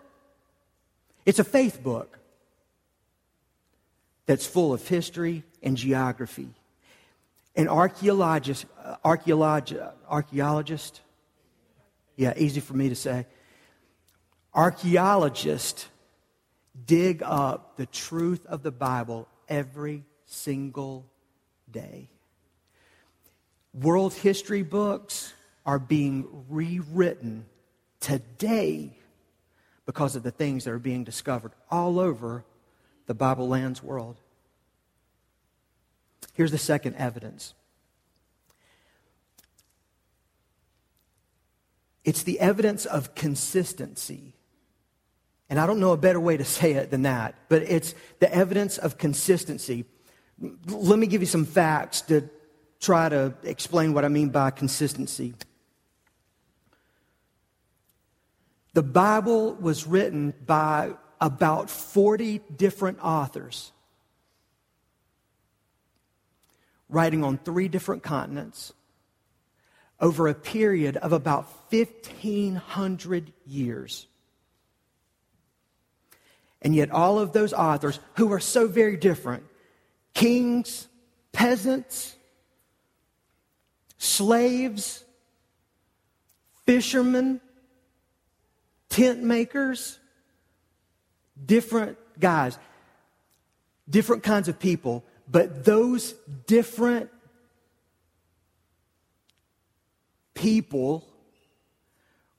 it's 1.27 1.37
a 1.37 1.43
faith 1.43 1.83
book 1.83 2.17
that's 4.25 4.47
full 4.47 4.73
of 4.73 4.87
history 4.87 5.43
and 5.61 5.77
geography. 5.77 6.49
An 7.55 7.67
archaeologist, 7.67 8.65
uh, 8.83 8.95
archaeologist, 9.03 9.79
archaeologist, 10.09 11.01
yeah, 12.15 12.33
easy 12.35 12.61
for 12.61 12.73
me 12.73 12.89
to 12.89 12.95
say, 12.95 13.27
archaeologist 14.55 15.87
dig 16.85 17.21
up 17.23 17.77
the 17.77 17.85
truth 17.85 18.43
of 18.47 18.63
the 18.63 18.71
Bible 18.71 19.27
every 19.47 20.03
single 20.25 21.05
day. 21.71 22.09
World 23.73 24.13
history 24.13 24.63
books 24.63 25.33
are 25.65 25.79
being 25.79 26.45
rewritten 26.49 27.45
today 27.99 28.97
because 29.85 30.15
of 30.15 30.23
the 30.23 30.31
things 30.31 30.63
that 30.63 30.71
are 30.71 30.79
being 30.79 31.03
discovered 31.03 31.51
all 31.69 31.99
over 31.99 32.45
the 33.07 33.13
Bible 33.13 33.47
land's 33.47 33.83
world. 33.83 34.17
Here's 36.33 36.51
the 36.51 36.57
second 36.57 36.95
evidence 36.95 37.53
it's 42.03 42.21
the 42.21 42.39
evidence 42.39 42.85
of 42.85 43.15
consistency 43.15 44.34
and 45.49 45.59
I 45.59 45.67
don't 45.67 45.79
know 45.79 45.91
a 45.91 45.97
better 45.97 46.19
way 46.19 46.37
to 46.37 46.45
say 46.45 46.73
it 46.73 46.89
than 46.89 47.03
that, 47.03 47.35
but 47.49 47.61
it's 47.63 47.93
the 48.19 48.33
evidence 48.33 48.77
of 48.77 48.97
consistency. 48.97 49.85
Let 50.67 50.97
me 50.97 51.07
give 51.07 51.21
you 51.21 51.27
some 51.27 51.45
facts 51.45 52.01
to 52.03 52.29
try 52.79 53.09
to 53.09 53.33
explain 53.43 53.93
what 53.93 54.05
I 54.05 54.09
mean 54.09 54.29
by 54.29 54.51
consistency. 54.51 55.33
The 58.73 58.83
Bible 58.83 59.53
was 59.55 59.87
written 59.87 60.33
by 60.45 60.93
about 61.21 61.69
40 61.69 62.41
different 62.57 62.99
authors, 63.01 63.71
writing 66.89 67.23
on 67.23 67.37
three 67.37 67.69
different 67.69 68.03
continents, 68.03 68.73
over 70.01 70.27
a 70.27 70.33
period 70.33 70.97
of 70.97 71.13
about 71.13 71.47
1,500 71.71 73.31
years. 73.45 74.07
And 76.65 76.75
yet, 76.75 76.89
all 76.89 77.19
of 77.19 77.31
those 77.31 77.53
authors, 77.53 77.99
who 78.15 78.33
are 78.33 78.39
so 78.39 78.67
very 78.67 78.97
different 78.97 79.43
kings, 80.15 80.87
peasants, 81.31 82.15
slaves, 83.99 85.03
fishermen, 86.65 87.39
tent 88.89 89.21
makers, 89.21 89.99
different 91.45 91.99
guys, 92.19 92.57
different 93.87 94.23
kinds 94.23 94.47
of 94.47 94.57
people, 94.57 95.03
but 95.29 95.65
those 95.65 96.13
different 96.47 97.11
people 100.33 101.07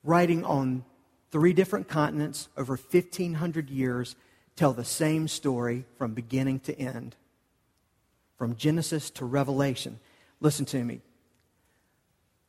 writing 0.03 0.45
on 0.45 0.85
three 1.37 1.53
different 1.53 1.87
continents 1.87 2.49
over 2.57 2.77
1,500 2.77 3.69
years 3.69 4.17
tell 4.57 4.73
the 4.73 4.83
same 4.83 5.29
story 5.29 5.85
from 5.99 6.15
beginning 6.15 6.59
to 6.59 6.75
end, 6.79 7.15
from 8.39 8.57
Genesis 8.57 9.11
to 9.11 9.23
Revelation. 9.27 10.01
Listen 10.41 10.65
to 10.65 10.83
me. 10.83 11.03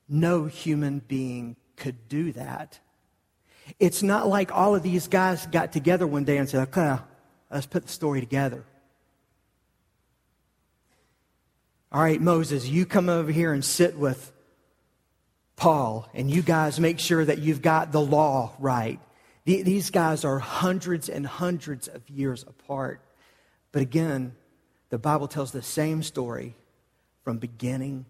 No 0.08 0.46
human 0.46 1.00
being 1.00 1.58
could 1.76 2.08
do 2.08 2.32
that. 2.32 2.80
It's 3.78 4.02
not 4.02 4.26
like 4.26 4.54
all 4.54 4.74
of 4.74 4.84
these 4.84 5.10
guys 5.10 5.46
got 5.48 5.74
together 5.74 6.08
one 6.08 6.24
day 6.24 6.38
and 6.38 6.48
said, 6.48 6.70
okay, 6.70 7.04
let's 7.52 7.66
put 7.66 7.84
the 7.84 7.92
story 7.92 8.22
together. 8.22 8.64
All 11.92 12.02
right, 12.02 12.22
Moses, 12.22 12.66
you 12.70 12.86
come 12.86 13.10
over 13.10 13.34
here 13.34 13.52
and 13.52 13.66
sit 13.66 13.98
with 13.98 14.32
Paul, 15.58 16.08
and 16.14 16.32
you 16.32 16.44
guys 16.44 16.80
make 16.80 17.00
sure 17.00 17.26
that 17.26 17.40
you've 17.40 17.62
got 17.62 17.92
the 17.92 18.00
law 18.00 18.54
right. 18.60 19.00
These 19.44 19.90
guys 19.90 20.24
are 20.24 20.40
hundreds 20.40 21.10
and 21.10 21.26
hundreds 21.26 21.88
of 21.88 22.08
years 22.10 22.44
apart. 22.44 23.02
But 23.72 23.82
again, 23.82 24.36
the 24.90 24.98
Bible 24.98 25.28
tells 25.28 25.52
the 25.52 25.62
same 25.62 26.04
story 26.04 26.56
from 27.24 27.40
beginning 27.40 28.06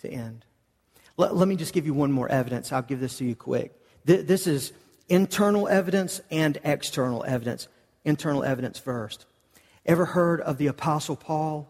to 0.00 0.08
end. 0.08 0.44
Let, 1.16 1.36
let 1.36 1.46
me 1.46 1.56
just 1.56 1.74
give 1.74 1.84
you 1.84 1.92
one 1.94 2.10
more 2.10 2.28
evidence. 2.28 2.72
I'll 2.72 2.82
give 2.82 3.00
this 3.00 3.18
to 3.18 3.24
you 3.24 3.36
quick. 3.36 3.72
Th- 4.06 4.26
this 4.26 4.46
is 4.46 4.72
internal 5.08 5.68
evidence 5.68 6.22
and 6.30 6.58
external 6.64 7.22
evidence. 7.24 7.68
Internal 8.04 8.44
evidence 8.44 8.78
first. 8.78 9.26
Ever 9.84 10.06
heard 10.06 10.40
of 10.40 10.56
the 10.56 10.68
Apostle 10.68 11.16
Paul? 11.16 11.68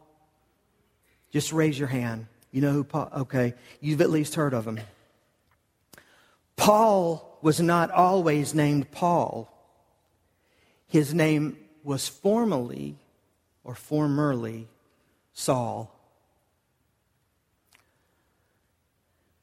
Just 1.33 1.53
raise 1.53 1.79
your 1.79 1.89
hand. 1.89 2.27
You 2.51 2.61
know 2.61 2.73
who 2.73 2.85
Paul, 2.85 3.11
okay, 3.19 3.55
you've 3.81 4.01
at 4.01 4.11
least 4.11 4.35
heard 4.35 4.55
of 4.55 4.67
him. 4.67 4.81
Paul 6.57 7.39
was 7.43 7.61
not 7.61 7.91
always 7.91 8.55
named 8.55 8.91
Paul. 8.91 9.49
His 10.89 11.15
name 11.15 11.57
was 11.85 12.09
formerly 12.09 12.97
or 13.65 13.75
formerly 13.75 14.69
Saul. 15.33 15.95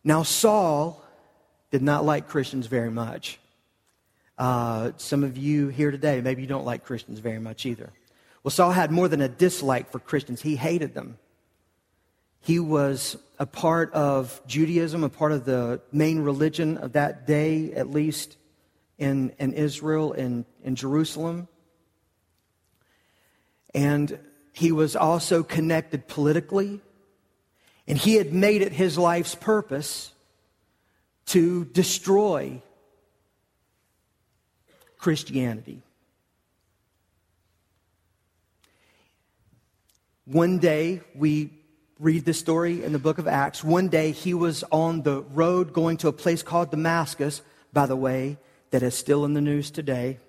Now, 0.04 0.24
Saul 0.24 1.04
did 1.72 1.82
not 1.82 2.06
like 2.06 2.28
Christians 2.28 2.68
very 2.68 2.92
much. 2.92 3.40
Uh, 4.38 4.92
some 4.98 5.24
of 5.24 5.38
you 5.38 5.70
here 5.70 5.92
today, 5.92 6.22
maybe 6.22 6.42
you 6.42 6.48
don't 6.48 6.66
like 6.66 6.86
Christians 6.86 7.20
very 7.20 7.40
much 7.40 7.66
either. 7.66 7.92
Well, 8.44 8.52
Saul 8.52 8.72
had 8.72 8.92
more 8.92 9.08
than 9.08 9.22
a 9.22 9.28
dislike 9.28 9.92
for 9.92 10.00
Christians, 10.00 10.42
he 10.42 10.56
hated 10.56 10.94
them. 10.94 11.18
He 12.42 12.60
was 12.60 13.18
a 13.40 13.46
part 13.46 13.94
of 13.94 14.42
Judaism, 14.48 15.04
a 15.04 15.10
part 15.10 15.32
of 15.32 15.46
the 15.46 15.82
main 15.92 16.20
religion 16.20 16.78
of 16.78 16.94
that 16.94 17.28
day, 17.28 17.74
at 17.74 17.90
least 17.90 18.38
in, 18.98 19.32
in 19.38 19.54
Israel 19.54 20.14
and 20.14 20.46
in, 20.64 20.70
in 20.70 20.76
Jerusalem. 20.76 21.48
And 23.74 24.20
he 24.54 24.72
was 24.72 24.96
also 24.96 25.44
connected 25.44 26.08
politically. 26.08 26.82
And 27.88 27.98
he 27.98 28.16
had 28.16 28.34
made 28.34 28.62
it 28.62 28.72
his 28.72 28.98
life's 28.98 29.36
purpose 29.36 30.12
to 31.28 31.66
destroy 31.66 32.62
Christianity. 34.98 35.82
One 40.26 40.60
day, 40.60 41.02
we 41.16 41.52
read 42.00 42.26
this 42.26 42.40
story 42.40 42.84
in 42.84 42.94
the 42.94 43.00
book 43.00 43.18
of 43.18 43.28
Acts. 43.28 43.64
One 43.64 43.88
day 43.88 44.12
he 44.12 44.34
was 44.34 44.64
on 44.72 45.02
the 45.02 45.22
road 45.22 45.74
going 45.74 45.98
to 45.98 46.08
a 46.08 46.14
place 46.14 46.44
called 46.44 46.70
Damascus, 46.70 47.42
by 47.74 47.88
the 47.88 47.96
way, 47.96 48.38
that 48.70 48.84
is 48.84 48.96
still 48.96 49.26
in 49.26 49.34
the 49.34 49.42
news 49.42 49.72
today. 49.72 50.20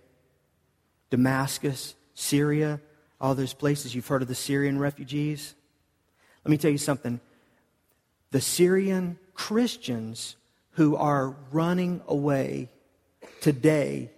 Damascus, 1.11 1.95
Syria, 2.15 2.81
all 3.21 3.35
those 3.35 3.53
places. 3.53 3.95
You've 3.95 4.07
heard 4.07 4.23
of 4.23 4.29
the 4.29 4.35
Syrian 4.35 4.79
refugees. 4.79 5.55
Let 6.45 6.51
me 6.51 6.57
tell 6.57 6.71
you 6.71 6.79
something. 6.79 7.21
The 8.31 8.41
Syrian 8.41 9.19
Christians 9.35 10.37
who 10.73 10.97
are 10.97 11.37
running 11.51 12.01
away 12.07 12.71
today 13.41 14.11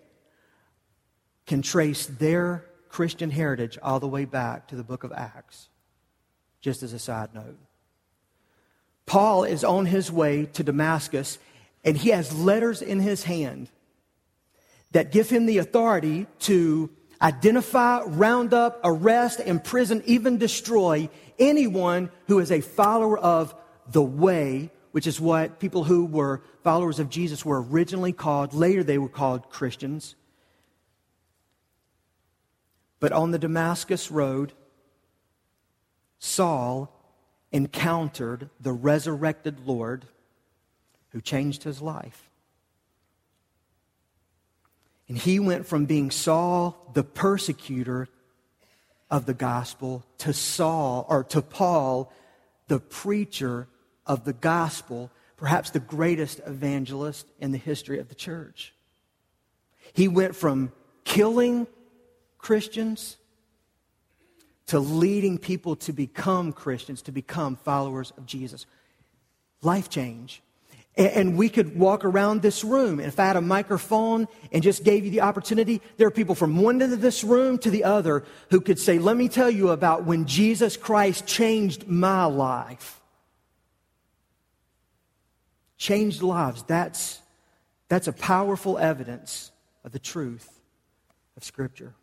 can 1.46 1.62
trace 1.62 2.06
their 2.06 2.64
Christian 2.88 3.30
heritage 3.30 3.78
all 3.82 3.98
the 3.98 4.08
way 4.08 4.24
back 4.24 4.68
to 4.68 4.76
the 4.76 4.84
book 4.84 5.04
of 5.04 5.12
Acts 5.12 5.68
just 6.60 6.82
as 6.82 6.92
a 6.92 6.98
side 6.98 7.34
note. 7.34 7.58
Paul 9.06 9.44
is 9.44 9.64
on 9.64 9.86
his 9.86 10.12
way 10.12 10.46
to 10.46 10.62
Damascus, 10.62 11.38
and 11.84 11.96
he 11.96 12.10
has 12.10 12.32
letters 12.32 12.82
in 12.82 13.00
his 13.00 13.24
hand 13.24 13.68
that 14.92 15.12
give 15.12 15.30
him 15.30 15.46
the 15.46 15.58
authority 15.58 16.26
to 16.40 16.90
identify, 17.22 18.02
round 18.02 18.54
up, 18.54 18.80
arrest, 18.84 19.40
imprison, 19.40 20.02
even 20.06 20.38
destroy 20.38 21.08
anyone 21.38 22.10
who 22.26 22.38
is 22.38 22.50
a 22.50 22.60
follower 22.60 23.18
of 23.18 23.54
the 23.90 24.02
way, 24.02 24.70
which 24.92 25.06
is 25.06 25.20
what 25.20 25.58
people 25.58 25.84
who 25.84 26.04
were 26.04 26.42
followers 26.62 26.98
of 26.98 27.10
Jesus 27.10 27.44
were 27.44 27.62
originally 27.62 28.12
called. 28.12 28.54
Later, 28.54 28.82
they 28.82 28.98
were 28.98 29.08
called 29.08 29.50
Christians. 29.50 30.14
But 33.00 33.12
on 33.12 33.30
the 33.30 33.38
Damascus 33.38 34.10
Road, 34.10 34.52
Saul 36.20 36.92
encountered 37.50 38.50
the 38.60 38.72
resurrected 38.72 39.66
Lord 39.66 40.04
who 41.08 41.20
changed 41.20 41.64
his 41.64 41.82
life. 41.82 42.30
And 45.08 45.18
he 45.18 45.40
went 45.40 45.66
from 45.66 45.86
being 45.86 46.12
Saul, 46.12 46.92
the 46.94 47.02
persecutor 47.02 48.08
of 49.10 49.26
the 49.26 49.34
gospel, 49.34 50.04
to 50.18 50.32
Saul, 50.32 51.04
or 51.08 51.24
to 51.24 51.42
Paul, 51.42 52.12
the 52.68 52.78
preacher 52.78 53.66
of 54.06 54.24
the 54.24 54.32
gospel, 54.32 55.10
perhaps 55.36 55.70
the 55.70 55.80
greatest 55.80 56.40
evangelist 56.46 57.26
in 57.40 57.50
the 57.50 57.58
history 57.58 57.98
of 57.98 58.08
the 58.08 58.14
church. 58.14 58.72
He 59.94 60.06
went 60.06 60.36
from 60.36 60.70
killing 61.02 61.66
Christians 62.38 63.16
to 64.70 64.78
leading 64.78 65.36
people 65.36 65.74
to 65.74 65.92
become 65.92 66.52
Christians, 66.52 67.02
to 67.02 67.10
become 67.10 67.56
followers 67.56 68.12
of 68.16 68.24
Jesus. 68.24 68.66
Life 69.62 69.90
change. 69.90 70.44
And 70.96 71.36
we 71.36 71.48
could 71.48 71.76
walk 71.76 72.04
around 72.04 72.40
this 72.40 72.62
room. 72.62 73.00
And 73.00 73.08
if 73.08 73.18
I 73.18 73.26
had 73.26 73.34
a 73.34 73.40
microphone 73.40 74.28
and 74.52 74.62
just 74.62 74.84
gave 74.84 75.04
you 75.04 75.10
the 75.10 75.22
opportunity, 75.22 75.82
there 75.96 76.06
are 76.06 76.12
people 76.12 76.36
from 76.36 76.56
one 76.56 76.80
end 76.80 76.92
of 76.92 77.00
this 77.00 77.24
room 77.24 77.58
to 77.58 77.70
the 77.70 77.82
other 77.82 78.22
who 78.50 78.60
could 78.60 78.78
say, 78.78 79.00
Let 79.00 79.16
me 79.16 79.28
tell 79.28 79.50
you 79.50 79.70
about 79.70 80.04
when 80.04 80.26
Jesus 80.26 80.76
Christ 80.76 81.26
changed 81.26 81.88
my 81.88 82.26
life. 82.26 83.00
Changed 85.78 86.22
lives. 86.22 86.62
That's, 86.62 87.20
that's 87.88 88.06
a 88.06 88.12
powerful 88.12 88.78
evidence 88.78 89.50
of 89.82 89.90
the 89.90 89.98
truth 89.98 90.60
of 91.36 91.42
Scripture. 91.42 91.94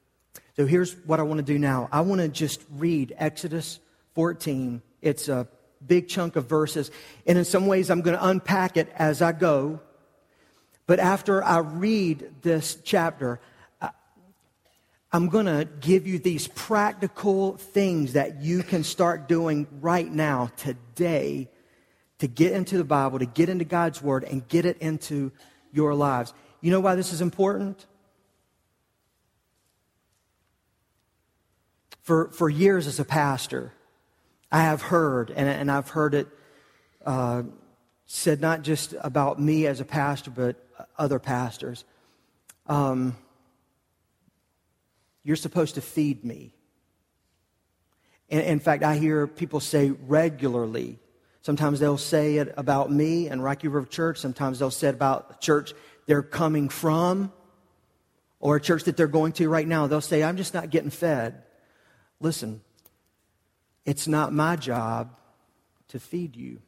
So 0.58 0.66
here's 0.66 0.94
what 1.06 1.20
I 1.20 1.24
want 1.24 1.38
to 1.38 1.44
do 1.44 1.60
now. 1.60 1.88
I 1.92 2.02
want 2.02 2.20
to 2.20 2.28
just 2.28 2.64
read 2.72 3.14
Exodus 3.20 3.80
14. 4.16 4.82
It's 5.04 5.30
a 5.30 5.48
big 5.86 6.08
chunk 6.08 6.36
of 6.36 6.50
verses. 6.50 6.90
And 7.28 7.38
in 7.38 7.46
some 7.46 7.68
ways, 7.68 7.92
I'm 7.92 8.02
going 8.02 8.18
to 8.18 8.28
unpack 8.28 8.76
it 8.76 8.92
as 8.96 9.22
I 9.22 9.34
go. 9.34 9.80
But 10.88 11.00
after 11.00 11.44
I 11.44 11.60
read 11.60 12.42
this 12.42 12.76
chapter, 12.84 13.40
I'm 15.12 15.30
going 15.30 15.46
to 15.46 15.68
give 15.80 16.08
you 16.08 16.18
these 16.18 16.48
practical 16.48 17.58
things 17.58 18.14
that 18.14 18.42
you 18.42 18.64
can 18.64 18.84
start 18.84 19.28
doing 19.28 19.68
right 19.80 20.12
now, 20.12 20.50
today, 20.58 21.50
to 22.18 22.28
get 22.28 22.54
into 22.54 22.80
the 22.80 22.84
Bible, 22.84 23.20
to 23.20 23.28
get 23.28 23.48
into 23.48 23.64
God's 23.64 24.02
Word, 24.02 24.24
and 24.24 24.48
get 24.48 24.66
it 24.66 24.80
into 24.80 25.32
your 25.72 25.94
lives. 25.94 26.34
You 26.62 26.72
know 26.72 26.80
why 26.80 26.96
this 26.96 27.14
is 27.14 27.22
important? 27.22 27.86
For, 32.08 32.30
for 32.30 32.50
years 32.50 32.88
as 32.88 33.02
a 33.02 33.04
pastor, 33.04 33.74
I 34.50 34.62
have 34.62 34.82
heard, 34.82 35.30
and, 35.30 35.50
and 35.50 35.70
I've 35.70 35.90
heard 35.90 36.14
it 36.14 36.30
uh, 37.06 37.44
said 38.06 38.40
not 38.40 38.62
just 38.62 38.96
about 39.02 39.42
me 39.42 39.68
as 39.68 39.82
a 39.82 39.84
pastor, 39.84 40.32
but 40.32 40.56
other 40.98 41.20
pastors. 41.20 41.84
Um, 42.66 43.18
you're 45.26 45.36
supposed 45.36 45.76
to 45.76 45.82
feed 45.82 46.24
me. 46.24 46.54
In, 48.30 48.40
in 48.40 48.60
fact, 48.62 48.84
I 48.84 48.96
hear 48.96 49.28
people 49.28 49.60
say 49.60 49.90
regularly. 49.90 51.00
Sometimes 51.42 51.82
they'll 51.82 51.98
say 51.98 52.38
it 52.38 52.54
about 52.56 52.90
me 52.90 53.28
and 53.28 53.44
Rocky 53.44 53.68
River 53.68 53.86
Church. 53.86 54.20
Sometimes 54.20 54.60
they'll 54.60 54.72
say 54.72 54.88
it 54.88 54.96
about 54.96 55.28
the 55.28 55.36
church 55.46 55.74
they're 56.06 56.24
coming 56.24 56.70
from 56.70 57.34
or 58.40 58.56
a 58.56 58.62
church 58.62 58.86
that 58.86 58.96
they're 58.96 59.08
going 59.08 59.34
to 59.34 59.50
right 59.50 59.68
now. 59.68 59.88
They'll 59.88 60.00
say, 60.00 60.24
I'm 60.24 60.38
just 60.38 60.54
not 60.54 60.70
getting 60.70 60.90
fed. 60.90 61.44
Listen, 62.20 62.62
it's 63.86 64.08
not 64.08 64.34
my 64.34 64.56
job 64.56 65.16
to 65.90 66.00
feed 66.00 66.36
you. 66.36 66.60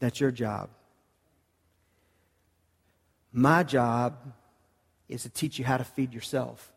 That's 0.00 0.18
your 0.18 0.30
job. 0.30 0.70
My 3.32 3.62
job 3.62 4.16
is 5.08 5.22
to 5.22 5.28
teach 5.28 5.58
you 5.58 5.64
how 5.64 5.76
to 5.76 5.84
feed 5.84 6.12
yourself. 6.12 6.72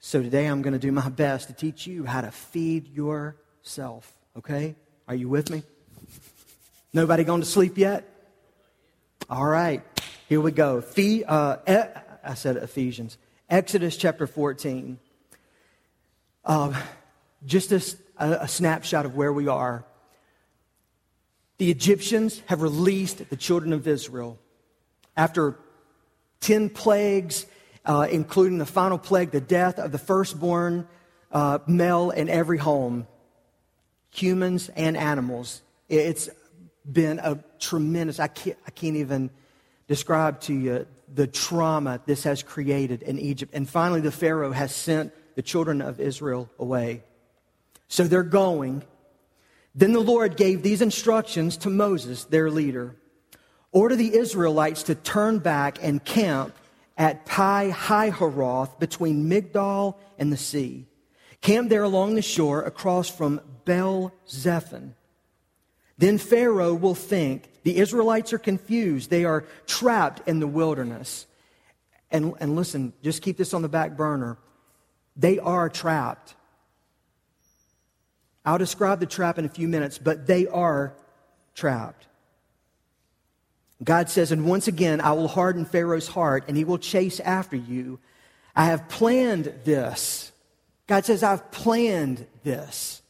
So 0.00 0.22
today 0.22 0.46
I'm 0.46 0.62
going 0.62 0.72
to 0.72 0.78
do 0.78 0.92
my 0.92 1.08
best 1.24 1.48
to 1.48 1.54
teach 1.54 1.86
you 1.86 2.04
how 2.04 2.22
to 2.22 2.30
feed 2.30 2.88
yourself. 2.88 4.12
Okay? 4.36 4.74
Are 5.06 5.14
you 5.14 5.28
with 5.28 5.50
me? 5.50 5.62
Nobody 6.96 7.24
gone 7.24 7.40
to 7.40 7.46
sleep 7.46 7.76
yet? 7.76 8.08
All 9.28 9.44
right. 9.44 9.82
Here 10.30 10.40
we 10.40 10.50
go. 10.50 10.80
Feed, 10.80 11.24
uh, 11.28 11.58
I 12.24 12.32
said 12.32 12.56
Ephesians. 12.56 13.18
Exodus 13.50 13.98
chapter 13.98 14.26
14. 14.26 14.98
Uh, 16.42 16.82
just 17.44 17.70
a, 17.70 17.82
a 18.16 18.48
snapshot 18.48 19.04
of 19.04 19.14
where 19.14 19.30
we 19.30 19.46
are. 19.46 19.84
The 21.58 21.70
Egyptians 21.70 22.40
have 22.46 22.62
released 22.62 23.28
the 23.28 23.36
children 23.36 23.74
of 23.74 23.86
Israel 23.86 24.38
after 25.18 25.58
10 26.40 26.70
plagues, 26.70 27.44
uh, 27.84 28.06
including 28.10 28.56
the 28.56 28.64
final 28.64 28.96
plague, 28.96 29.32
the 29.32 29.40
death 29.42 29.78
of 29.78 29.92
the 29.92 29.98
firstborn 29.98 30.88
uh, 31.30 31.58
male 31.66 32.08
in 32.08 32.30
every 32.30 32.56
home, 32.56 33.06
humans 34.08 34.70
and 34.70 34.96
animals. 34.96 35.60
It's 35.90 36.30
been 36.90 37.18
a 37.18 37.42
tremendous, 37.58 38.20
I 38.20 38.28
can't, 38.28 38.58
I 38.66 38.70
can't 38.70 38.96
even 38.96 39.30
describe 39.88 40.40
to 40.42 40.54
you 40.54 40.86
the 41.12 41.26
trauma 41.26 42.00
this 42.06 42.24
has 42.24 42.42
created 42.42 43.02
in 43.02 43.18
Egypt. 43.18 43.52
And 43.54 43.68
finally, 43.68 44.00
the 44.00 44.10
Pharaoh 44.10 44.52
has 44.52 44.74
sent 44.74 45.12
the 45.34 45.42
children 45.42 45.80
of 45.80 46.00
Israel 46.00 46.50
away. 46.58 47.02
So 47.88 48.04
they're 48.04 48.22
going. 48.22 48.82
Then 49.74 49.92
the 49.92 50.00
Lord 50.00 50.36
gave 50.36 50.62
these 50.62 50.82
instructions 50.82 51.56
to 51.58 51.70
Moses, 51.70 52.24
their 52.24 52.50
leader 52.50 52.96
Order 53.76 53.96
the 53.96 54.16
Israelites 54.16 54.84
to 54.84 54.94
turn 54.94 55.38
back 55.38 55.78
and 55.82 56.02
camp 56.02 56.56
at 56.96 57.26
Pi 57.26 57.70
Hahiroth 57.74 58.78
between 58.78 59.28
Migdol 59.28 59.96
and 60.18 60.32
the 60.32 60.38
sea. 60.38 60.86
Camp 61.42 61.68
there 61.68 61.82
along 61.82 62.14
the 62.14 62.22
shore 62.22 62.62
across 62.62 63.10
from 63.10 63.38
Baal 63.66 64.14
Zephon. 64.26 64.94
Then 65.98 66.18
Pharaoh 66.18 66.74
will 66.74 66.94
think 66.94 67.48
the 67.62 67.78
Israelites 67.78 68.32
are 68.32 68.38
confused. 68.38 69.10
They 69.10 69.24
are 69.24 69.44
trapped 69.66 70.28
in 70.28 70.40
the 70.40 70.46
wilderness. 70.46 71.26
And, 72.10 72.34
and 72.38 72.54
listen, 72.54 72.92
just 73.02 73.22
keep 73.22 73.36
this 73.36 73.54
on 73.54 73.62
the 73.62 73.68
back 73.68 73.96
burner. 73.96 74.38
They 75.16 75.38
are 75.38 75.68
trapped. 75.68 76.34
I'll 78.44 78.58
describe 78.58 79.00
the 79.00 79.06
trap 79.06 79.38
in 79.38 79.44
a 79.44 79.48
few 79.48 79.66
minutes, 79.66 79.98
but 79.98 80.26
they 80.26 80.46
are 80.46 80.94
trapped. 81.54 82.06
God 83.82 84.08
says, 84.08 84.32
and 84.32 84.46
once 84.46 84.68
again, 84.68 85.00
I 85.00 85.12
will 85.12 85.28
harden 85.28 85.64
Pharaoh's 85.64 86.08
heart 86.08 86.44
and 86.48 86.56
he 86.56 86.64
will 86.64 86.78
chase 86.78 87.20
after 87.20 87.56
you. 87.56 87.98
I 88.54 88.66
have 88.66 88.88
planned 88.88 89.52
this. 89.64 90.32
God 90.86 91.04
says, 91.04 91.22
I've 91.22 91.50
planned 91.50 92.26
this. 92.44 93.02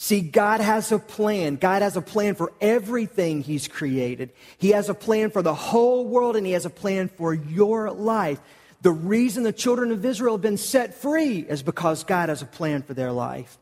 See, 0.00 0.20
God 0.20 0.60
has 0.60 0.92
a 0.92 0.98
plan. 0.98 1.56
God 1.56 1.82
has 1.82 1.96
a 1.96 2.00
plan 2.00 2.36
for 2.36 2.52
everything 2.60 3.42
He's 3.42 3.66
created. 3.66 4.30
He 4.56 4.70
has 4.70 4.88
a 4.88 4.94
plan 4.94 5.30
for 5.30 5.42
the 5.42 5.54
whole 5.54 6.06
world 6.06 6.36
and 6.36 6.46
He 6.46 6.52
has 6.52 6.64
a 6.64 6.70
plan 6.70 7.08
for 7.08 7.34
your 7.34 7.90
life. 7.90 8.40
The 8.80 8.92
reason 8.92 9.42
the 9.42 9.52
children 9.52 9.90
of 9.90 10.04
Israel 10.04 10.34
have 10.34 10.40
been 10.40 10.56
set 10.56 10.94
free 10.94 11.40
is 11.40 11.64
because 11.64 12.04
God 12.04 12.28
has 12.28 12.42
a 12.42 12.46
plan 12.46 12.82
for 12.82 12.94
their 12.94 13.10
life 13.10 13.58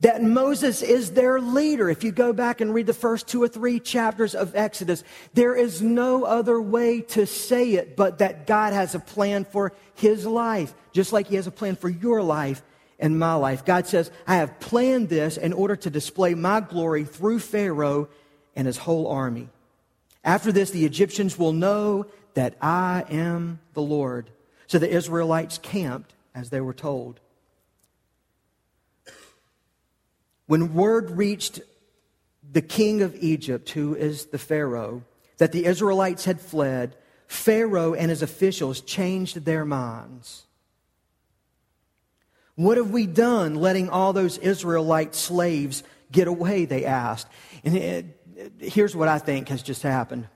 that 0.00 0.22
Moses 0.22 0.82
is 0.82 1.12
their 1.12 1.40
leader. 1.40 1.90
If 1.90 2.04
you 2.04 2.10
go 2.10 2.32
back 2.32 2.60
and 2.60 2.72
read 2.74 2.86
the 2.86 2.94
first 2.94 3.28
two 3.28 3.42
or 3.42 3.48
three 3.48 3.78
chapters 3.78 4.34
of 4.34 4.56
Exodus, 4.56 5.04
there 5.34 5.54
is 5.54 5.82
no 5.82 6.24
other 6.24 6.60
way 6.60 7.02
to 7.02 7.26
say 7.26 7.72
it 7.72 7.96
but 7.96 8.18
that 8.18 8.46
God 8.46 8.72
has 8.72 8.94
a 8.94 8.98
plan 8.98 9.44
for 9.44 9.74
his 9.94 10.26
life, 10.26 10.74
just 10.92 11.12
like 11.12 11.28
he 11.28 11.36
has 11.36 11.46
a 11.46 11.50
plan 11.50 11.76
for 11.76 11.90
your 11.90 12.22
life 12.22 12.62
and 13.00 13.18
my 13.18 13.34
life. 13.34 13.64
God 13.64 13.86
says, 13.86 14.10
I 14.26 14.36
have 14.36 14.60
planned 14.60 15.08
this 15.08 15.36
in 15.36 15.52
order 15.52 15.74
to 15.76 15.90
display 15.90 16.34
my 16.34 16.60
glory 16.60 17.04
through 17.04 17.40
Pharaoh 17.40 18.08
and 18.54 18.66
his 18.66 18.76
whole 18.76 19.08
army. 19.08 19.48
After 20.22 20.52
this, 20.52 20.70
the 20.70 20.84
Egyptians 20.84 21.38
will 21.38 21.52
know 21.52 22.06
that 22.34 22.56
I 22.60 23.04
am 23.10 23.58
the 23.74 23.82
Lord. 23.82 24.30
So 24.66 24.78
the 24.78 24.90
Israelites 24.90 25.58
camped 25.58 26.14
as 26.34 26.50
they 26.50 26.60
were 26.60 26.74
told. 26.74 27.20
When 30.46 30.74
word 30.74 31.10
reached 31.12 31.60
the 32.52 32.62
king 32.62 33.02
of 33.02 33.16
Egypt, 33.16 33.70
who 33.70 33.94
is 33.94 34.26
the 34.26 34.38
Pharaoh, 34.38 35.04
that 35.38 35.52
the 35.52 35.64
Israelites 35.64 36.24
had 36.24 36.40
fled, 36.40 36.96
Pharaoh 37.26 37.94
and 37.94 38.10
his 38.10 38.22
officials 38.22 38.80
changed 38.80 39.44
their 39.44 39.64
minds. 39.64 40.44
What 42.60 42.76
have 42.76 42.90
we 42.90 43.06
done 43.06 43.54
letting 43.54 43.88
all 43.88 44.12
those 44.12 44.36
Israelite 44.36 45.14
slaves 45.14 45.82
get 46.12 46.28
away? 46.28 46.66
They 46.66 46.84
asked. 46.84 47.26
And 47.64 47.74
it, 47.74 48.04
here's 48.58 48.94
what 48.94 49.08
I 49.08 49.18
think 49.18 49.48
has 49.48 49.62
just 49.62 49.82
happened 49.82 50.28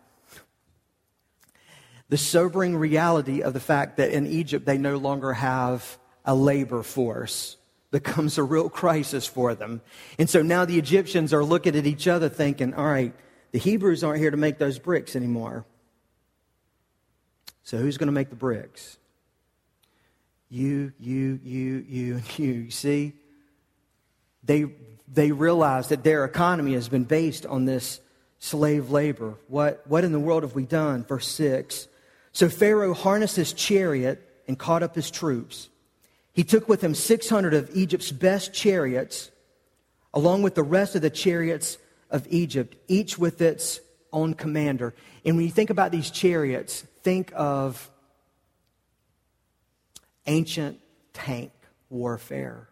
the 2.09 2.17
sobering 2.17 2.77
reality 2.77 3.43
of 3.43 3.53
the 3.53 3.61
fact 3.61 3.99
that 3.99 4.11
in 4.11 4.27
Egypt 4.27 4.65
they 4.65 4.79
no 4.79 4.97
longer 4.97 5.35
have 5.35 5.99
a 6.25 6.35
labor 6.35 6.83
force 6.83 7.59
becomes 7.91 8.39
a 8.39 8.43
real 8.43 8.71
crisis 8.71 9.27
for 9.27 9.55
them. 9.55 9.83
And 10.19 10.31
so 10.31 10.41
now 10.41 10.65
the 10.65 10.79
Egyptians 10.79 11.35
are 11.35 11.45
looking 11.45 11.77
at 11.77 11.85
each 11.85 12.09
other 12.09 12.31
thinking, 12.31 12.73
all 12.73 12.87
right, 12.87 13.13
the 13.53 13.59
Hebrews 13.59 14.03
aren't 14.03 14.21
here 14.21 14.31
to 14.31 14.39
make 14.39 14.57
those 14.57 14.79
bricks 14.79 15.15
anymore. 15.15 15.67
So 17.65 17.77
who's 17.77 17.99
going 17.99 18.09
to 18.09 18.13
make 18.13 18.31
the 18.31 18.37
bricks? 18.37 18.97
You, 20.55 20.93
you, 21.01 21.41
you, 21.43 21.85
you, 21.85 22.15
and 22.15 22.39
you. 22.39 22.53
You 22.53 22.71
see? 22.71 23.15
They, 24.45 24.67
they 25.13 25.33
realize 25.33 25.89
that 25.89 26.05
their 26.05 26.25
economy 26.25 26.75
has 26.75 26.89
been 26.89 27.03
based 27.03 27.45
on 27.45 27.65
this 27.65 28.01
slave 28.39 28.89
labor. 28.89 29.35
What, 29.49 29.83
what 29.89 30.05
in 30.05 30.13
the 30.13 30.21
world 30.21 30.45
have 30.45 30.55
we 30.55 30.65
done? 30.65 31.03
Verse 31.03 31.27
6. 31.27 31.89
So 32.31 32.49
Pharaoh 32.49 32.95
harnessed 32.95 33.35
his 33.35 33.53
chariot 33.53 34.23
and 34.47 34.57
caught 34.57 34.85
up 34.85 34.95
his 34.95 35.11
troops. 35.11 35.71
He 36.33 36.45
took 36.45 36.69
with 36.69 36.85
him 36.85 36.95
600 36.95 37.53
of 37.53 37.75
Egypt's 37.75 38.13
best 38.13 38.55
chariots, 38.55 39.33
along 40.13 40.45
with 40.45 40.55
the 40.55 40.63
rest 40.63 40.95
of 40.95 41.03
the 41.03 41.11
chariots 41.11 41.79
of 42.11 42.29
Egypt, 42.31 42.77
each 42.87 43.19
with 43.19 43.43
its 43.43 43.81
own 44.13 44.35
commander. 44.35 44.95
And 45.25 45.35
when 45.35 45.47
you 45.47 45.51
think 45.51 45.71
about 45.71 45.91
these 45.91 46.13
chariots, 46.13 46.83
think 47.03 47.33
of 47.35 47.91
ancient 50.27 50.81
tank 51.13 51.53
warfare. 51.91 52.69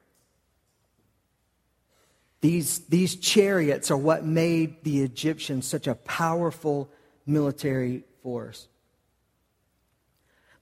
These, 2.41 2.81
these 2.87 3.17
chariots 3.17 3.91
are 3.91 3.97
what 3.97 4.25
made 4.25 4.83
the 4.83 5.03
Egyptians 5.03 5.67
such 5.67 5.87
a 5.87 5.95
powerful 5.95 6.91
military 7.25 8.03
force. 8.23 8.69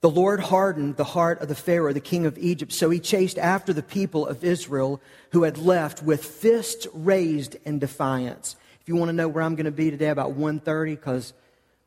The 0.01 0.09
Lord 0.09 0.39
hardened 0.39 0.97
the 0.97 1.03
heart 1.03 1.41
of 1.41 1.47
the 1.47 1.55
Pharaoh, 1.55 1.93
the 1.93 1.99
king 1.99 2.25
of 2.25 2.37
Egypt, 2.37 2.71
so 2.71 2.89
he 2.89 2.99
chased 2.99 3.37
after 3.37 3.71
the 3.71 3.83
people 3.83 4.25
of 4.25 4.43
Israel 4.43 4.99
who 5.31 5.43
had 5.43 5.59
left 5.59 6.01
with 6.01 6.25
fists 6.25 6.87
raised 6.93 7.55
in 7.65 7.77
defiance. 7.77 8.55
If 8.81 8.87
you 8.87 8.95
want 8.95 9.09
to 9.09 9.13
know 9.13 9.27
where 9.27 9.43
I'm 9.43 9.55
going 9.55 9.65
to 9.65 9.71
be 9.71 9.91
today, 9.91 10.09
about 10.09 10.35
1.30, 10.35 10.95
because 10.95 11.33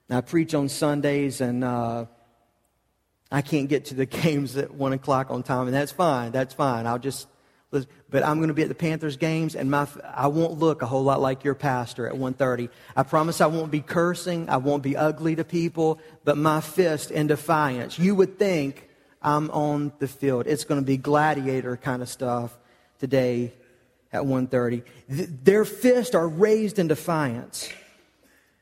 I 0.09 0.21
preach 0.21 0.55
on 0.55 0.69
Sundays 0.69 1.41
and 1.41 1.65
uh, 1.65 2.07
I 3.31 3.43
can't 3.43 3.69
get 3.69 3.87
to 3.87 3.95
the 3.95 4.07
games 4.23 4.57
at 4.57 4.73
1 4.73 4.93
o'clock 4.93 5.31
on 5.31 5.43
time, 5.43 5.67
and 5.67 5.75
that's 5.75 5.93
fine. 5.93 6.33
That's 6.33 6.55
fine. 6.55 6.87
I'll 6.87 6.99
just 6.99 7.27
but 8.11 8.23
I'm 8.23 8.37
going 8.37 8.49
to 8.49 8.55
be 8.55 8.63
at 8.63 8.69
the 8.69 8.75
Panthers 8.75 9.17
games, 9.17 9.57
and 9.57 9.71
my 9.71 9.89
I 10.15 10.29
won't 10.29 10.59
look 10.59 10.83
a 10.83 10.87
whole 10.87 11.03
lot 11.03 11.21
like 11.21 11.43
your 11.43 11.55
pastor 11.55 12.07
at 12.07 12.15
1:30. 12.15 12.69
I 12.95 13.03
promise 13.03 13.41
I 13.41 13.47
won't 13.47 13.73
be 13.73 13.81
cursing, 13.81 14.49
I 14.49 14.59
won't 14.59 14.83
be 14.83 14.97
ugly 14.97 15.35
to 15.37 15.45
people, 15.45 15.99
but 16.25 16.39
my 16.39 16.61
fist 16.61 17.11
in 17.11 17.27
defiance. 17.27 17.99
You 17.99 18.15
would 18.15 18.39
think 18.39 18.89
I'm 19.21 19.51
on 19.51 19.93
the 19.99 20.07
field. 20.07 20.47
It's 20.47 20.65
going 20.65 20.81
to 20.81 20.87
be 20.87 20.97
gladiator 20.97 21.77
kind 21.77 22.03
of 22.03 22.09
stuff 22.09 22.57
today 23.01 23.53
at 24.13 24.23
1:30. 24.23 24.85
Their 25.09 25.65
fists 25.65 26.15
are 26.15 26.29
raised 26.29 26.79
in 26.79 26.87
defiance. 26.87 27.69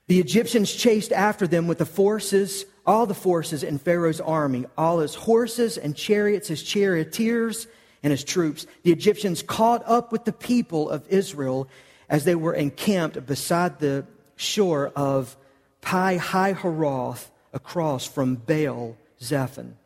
The 0.07 0.21
Egyptians 0.21 0.73
chased 0.73 1.13
after 1.13 1.47
them 1.47 1.67
with 1.67 1.79
the 1.79 1.87
forces, 1.87 2.65
all 2.87 3.07
the 3.07 3.15
forces 3.15 3.63
in 3.63 3.79
Pharaoh's 3.79 4.21
army, 4.21 4.67
all 4.77 4.99
his 4.99 5.15
horses 5.15 5.79
and 5.79 5.97
chariots, 5.97 6.49
his 6.49 6.63
charioteers 6.63 7.67
and 8.03 8.11
his 8.11 8.25
troops. 8.25 8.67
The 8.83 8.93
Egyptians 8.93 9.43
caught 9.43 9.83
up 9.87 10.11
with 10.13 10.25
the 10.25 10.33
people 10.33 10.91
of 10.91 11.07
Israel 11.09 11.69
as 12.09 12.25
they 12.25 12.35
were 12.35 12.55
encamped 12.55 13.25
beside 13.27 13.79
the 13.79 14.07
shore 14.37 14.93
of 14.97 15.37
Pi 15.81 16.19
Hahiroth 16.19 17.31
across 17.53 18.07
from 18.07 18.37
Baal 18.37 18.97
Zephon. 19.21 19.77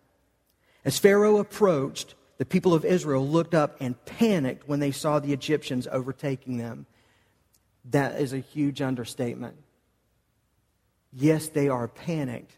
As 0.84 0.98
Pharaoh 0.98 1.38
approached, 1.38 2.14
the 2.38 2.46
people 2.46 2.74
of 2.74 2.84
Israel 2.84 3.26
looked 3.26 3.54
up 3.54 3.76
and 3.80 4.02
panicked 4.04 4.68
when 4.68 4.80
they 4.80 4.92
saw 4.92 5.18
the 5.18 5.32
Egyptians 5.32 5.88
overtaking 5.90 6.58
them. 6.58 6.86
That 7.86 8.20
is 8.20 8.32
a 8.32 8.38
huge 8.38 8.82
understatement. 8.82 9.56
Yes, 11.12 11.48
they 11.48 11.68
are 11.68 11.88
panicked. 11.88 12.56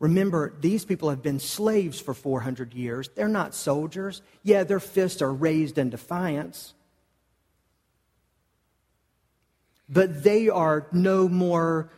Remember, 0.00 0.54
these 0.60 0.84
people 0.84 1.10
have 1.10 1.22
been 1.22 1.40
slaves 1.40 2.00
for 2.00 2.14
400 2.14 2.72
years. 2.72 3.10
They're 3.14 3.28
not 3.28 3.54
soldiers. 3.54 4.22
Yeah, 4.42 4.64
their 4.64 4.80
fists 4.80 5.22
are 5.22 5.32
raised 5.32 5.76
in 5.76 5.90
defiance. 5.90 6.74
But 9.88 10.22
they 10.22 10.48
are 10.48 10.86
no 10.92 11.28
more 11.28 11.90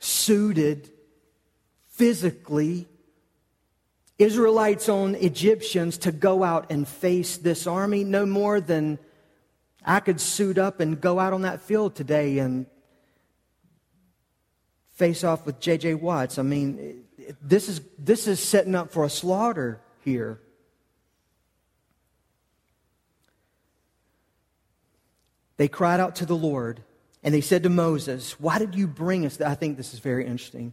suited 0.00 0.90
physically 1.88 2.88
Israelites 4.18 4.88
on 4.88 5.14
Egyptians 5.14 5.98
to 5.98 6.12
go 6.12 6.42
out 6.42 6.72
and 6.72 6.88
face 6.88 7.36
this 7.36 7.68
army 7.68 8.02
no 8.02 8.26
more 8.26 8.60
than 8.60 8.98
I 9.84 10.00
could 10.00 10.20
suit 10.20 10.58
up 10.58 10.80
and 10.80 11.00
go 11.00 11.20
out 11.20 11.32
on 11.32 11.42
that 11.42 11.62
field 11.62 11.94
today 11.94 12.38
and 12.38 12.66
face 14.94 15.22
off 15.22 15.46
with 15.46 15.60
J.J. 15.60 15.94
Watts. 15.94 16.38
I 16.38 16.42
mean, 16.42 17.04
this 17.42 17.68
is, 17.68 17.80
this 17.98 18.26
is 18.26 18.40
setting 18.40 18.74
up 18.74 18.90
for 18.90 19.04
a 19.04 19.10
slaughter 19.10 19.80
here. 20.04 20.40
They 25.56 25.68
cried 25.68 26.00
out 26.00 26.16
to 26.16 26.26
the 26.26 26.36
Lord 26.36 26.82
and 27.22 27.34
they 27.34 27.40
said 27.40 27.64
to 27.64 27.68
Moses, 27.68 28.38
Why 28.38 28.58
did 28.58 28.74
you 28.74 28.86
bring 28.86 29.26
us? 29.26 29.40
I 29.40 29.54
think 29.54 29.76
this 29.76 29.92
is 29.92 29.98
very 29.98 30.24
interesting. 30.24 30.72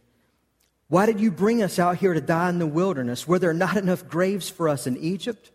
Why 0.88 1.08
did 1.08 1.20
you 1.20 1.32
bring 1.32 1.64
us 1.64 1.80
out 1.80 1.98
here 1.98 2.14
to 2.14 2.22
die 2.22 2.50
in 2.50 2.60
the 2.60 2.68
wilderness? 2.68 3.28
Were 3.28 3.40
there 3.40 3.54
not 3.54 3.76
enough 3.76 4.08
graves 4.08 4.50
for 4.50 4.70
us 4.70 4.86
in 4.86 4.98
Egypt? 4.98 5.52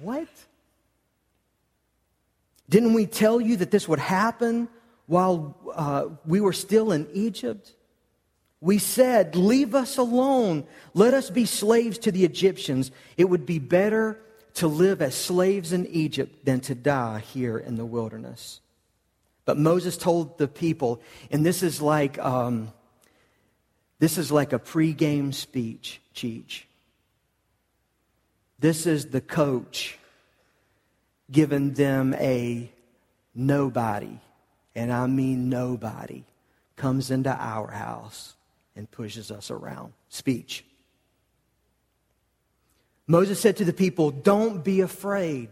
What? 0.00 0.28
Didn't 2.68 2.94
we 2.94 3.06
tell 3.06 3.40
you 3.40 3.56
that 3.56 3.70
this 3.70 3.86
would 3.86 4.00
happen 4.00 4.68
while 5.06 5.56
uh, 5.74 6.06
we 6.26 6.40
were 6.40 6.52
still 6.52 6.90
in 6.90 7.06
Egypt? 7.12 7.72
We 8.64 8.78
said, 8.78 9.36
Leave 9.36 9.74
us 9.74 9.98
alone. 9.98 10.66
Let 10.94 11.12
us 11.12 11.28
be 11.28 11.44
slaves 11.44 11.98
to 11.98 12.10
the 12.10 12.24
Egyptians. 12.24 12.90
It 13.18 13.26
would 13.26 13.44
be 13.44 13.58
better 13.58 14.18
to 14.54 14.68
live 14.68 15.02
as 15.02 15.14
slaves 15.14 15.74
in 15.74 15.84
Egypt 15.88 16.46
than 16.46 16.60
to 16.60 16.74
die 16.74 17.18
here 17.18 17.58
in 17.58 17.76
the 17.76 17.84
wilderness. 17.84 18.62
But 19.44 19.58
Moses 19.58 19.98
told 19.98 20.38
the 20.38 20.48
people, 20.48 21.02
and 21.30 21.44
this 21.44 21.62
is 21.62 21.82
like. 21.82 22.18
Um, 22.18 22.72
this 23.98 24.18
is 24.18 24.32
like 24.32 24.52
a 24.52 24.58
pregame 24.58 25.32
speech, 25.32 26.00
Cheech. 26.14 26.62
This 28.58 28.86
is 28.86 29.06
the 29.06 29.20
coach 29.20 29.98
giving 31.30 31.74
them 31.74 32.14
a 32.14 32.70
nobody, 33.34 34.18
and 34.74 34.92
I 34.92 35.06
mean 35.06 35.48
nobody, 35.48 36.24
comes 36.76 37.10
into 37.10 37.30
our 37.30 37.68
house 37.68 38.34
and 38.76 38.90
pushes 38.90 39.30
us 39.30 39.50
around. 39.50 39.92
Speech. 40.08 40.64
Moses 43.06 43.38
said 43.40 43.56
to 43.58 43.64
the 43.64 43.72
people, 43.72 44.10
Don't 44.10 44.64
be 44.64 44.80
afraid. 44.80 45.50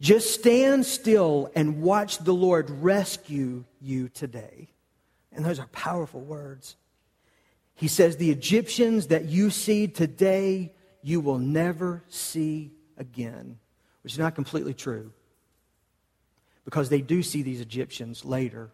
Just 0.00 0.34
stand 0.34 0.86
still 0.86 1.50
and 1.54 1.82
watch 1.82 2.18
the 2.18 2.34
Lord 2.34 2.70
rescue 2.70 3.64
you 3.80 4.08
today. 4.08 4.68
And 5.32 5.44
those 5.44 5.58
are 5.58 5.66
powerful 5.68 6.20
words. 6.20 6.76
He 7.74 7.88
says, 7.88 8.16
The 8.16 8.30
Egyptians 8.30 9.08
that 9.08 9.24
you 9.24 9.50
see 9.50 9.88
today, 9.88 10.72
you 11.02 11.20
will 11.20 11.38
never 11.38 12.02
see 12.08 12.70
again, 12.96 13.58
which 14.02 14.12
is 14.12 14.18
not 14.18 14.34
completely 14.34 14.74
true 14.74 15.12
because 16.64 16.88
they 16.88 17.00
do 17.00 17.22
see 17.22 17.42
these 17.42 17.60
Egyptians 17.60 18.24
later. 18.24 18.70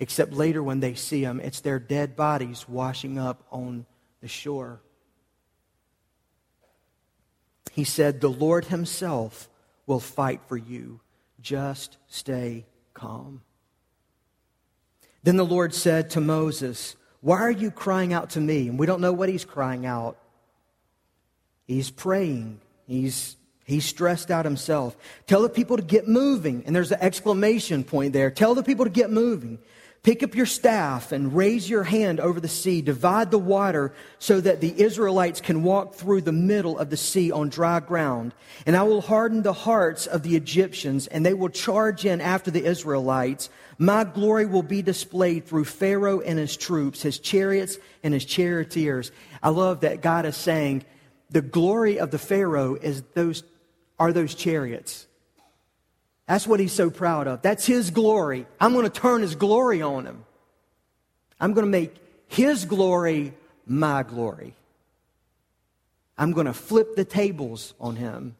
Except 0.00 0.32
later, 0.32 0.62
when 0.62 0.80
they 0.80 0.94
see 0.94 1.22
them, 1.22 1.40
it's 1.40 1.60
their 1.60 1.78
dead 1.78 2.16
bodies 2.16 2.68
washing 2.68 3.18
up 3.18 3.46
on 3.52 3.86
the 4.20 4.28
shore. 4.28 4.80
He 7.72 7.84
said, 7.84 8.20
The 8.20 8.28
Lord 8.28 8.64
Himself 8.64 9.48
will 9.86 10.00
fight 10.00 10.40
for 10.48 10.56
you. 10.56 11.00
Just 11.40 11.98
stay 12.08 12.66
calm. 12.94 13.42
Then 15.22 15.36
the 15.36 15.44
Lord 15.44 15.74
said 15.74 16.10
to 16.10 16.20
Moses, 16.20 16.96
why 17.20 17.40
are 17.40 17.50
you 17.50 17.70
crying 17.70 18.12
out 18.12 18.30
to 18.30 18.40
me? 18.40 18.68
And 18.68 18.78
we 18.78 18.86
don't 18.86 19.00
know 19.00 19.12
what 19.12 19.28
he's 19.28 19.44
crying 19.44 19.84
out. 19.84 20.16
He's 21.66 21.90
praying. 21.90 22.60
He's, 22.86 23.36
he's 23.64 23.84
stressed 23.84 24.30
out 24.30 24.44
himself. 24.44 24.96
Tell 25.26 25.42
the 25.42 25.50
people 25.50 25.76
to 25.76 25.82
get 25.82 26.08
moving. 26.08 26.64
And 26.66 26.74
there's 26.74 26.92
an 26.92 27.00
exclamation 27.00 27.84
point 27.84 28.12
there. 28.14 28.30
Tell 28.30 28.54
the 28.54 28.62
people 28.62 28.86
to 28.86 28.90
get 28.90 29.10
moving. 29.10 29.58
Pick 30.02 30.22
up 30.22 30.34
your 30.34 30.46
staff 30.46 31.12
and 31.12 31.36
raise 31.36 31.68
your 31.68 31.82
hand 31.82 32.20
over 32.20 32.40
the 32.40 32.48
sea. 32.48 32.80
Divide 32.80 33.30
the 33.30 33.38
water 33.38 33.92
so 34.18 34.40
that 34.40 34.62
the 34.62 34.80
Israelites 34.80 35.42
can 35.42 35.62
walk 35.62 35.94
through 35.94 36.22
the 36.22 36.32
middle 36.32 36.78
of 36.78 36.88
the 36.88 36.96
sea 36.96 37.30
on 37.30 37.50
dry 37.50 37.80
ground. 37.80 38.32
And 38.64 38.76
I 38.76 38.82
will 38.84 39.02
harden 39.02 39.42
the 39.42 39.52
hearts 39.52 40.06
of 40.06 40.22
the 40.22 40.36
Egyptians, 40.36 41.06
and 41.06 41.24
they 41.24 41.34
will 41.34 41.50
charge 41.50 42.06
in 42.06 42.22
after 42.22 42.50
the 42.50 42.64
Israelites. 42.64 43.50
My 43.76 44.04
glory 44.04 44.46
will 44.46 44.62
be 44.62 44.80
displayed 44.80 45.44
through 45.44 45.66
Pharaoh 45.66 46.20
and 46.20 46.38
his 46.38 46.56
troops, 46.56 47.02
his 47.02 47.18
chariots 47.18 47.76
and 48.02 48.14
his 48.14 48.24
charioteers. 48.24 49.12
I 49.42 49.50
love 49.50 49.80
that 49.80 50.00
God 50.00 50.24
is 50.24 50.36
saying 50.36 50.86
the 51.28 51.42
glory 51.42 52.00
of 52.00 52.10
the 52.10 52.18
Pharaoh 52.18 52.74
is 52.74 53.02
those, 53.12 53.42
are 53.98 54.14
those 54.14 54.34
chariots. 54.34 55.06
That's 56.30 56.46
what 56.46 56.60
he's 56.60 56.72
so 56.72 56.90
proud 56.90 57.26
of. 57.26 57.42
That's 57.42 57.66
his 57.66 57.90
glory. 57.90 58.46
I'm 58.60 58.72
going 58.72 58.84
to 58.84 59.00
turn 59.00 59.22
his 59.22 59.34
glory 59.34 59.82
on 59.82 60.06
him. 60.06 60.24
I'm 61.40 61.54
going 61.54 61.66
to 61.66 61.70
make 61.70 61.96
his 62.28 62.66
glory 62.66 63.34
my 63.66 64.04
glory. 64.04 64.54
I'm 66.16 66.30
going 66.30 66.46
to 66.46 66.52
flip 66.52 66.94
the 66.94 67.04
tables 67.04 67.74
on 67.80 67.96
him. 67.96 68.36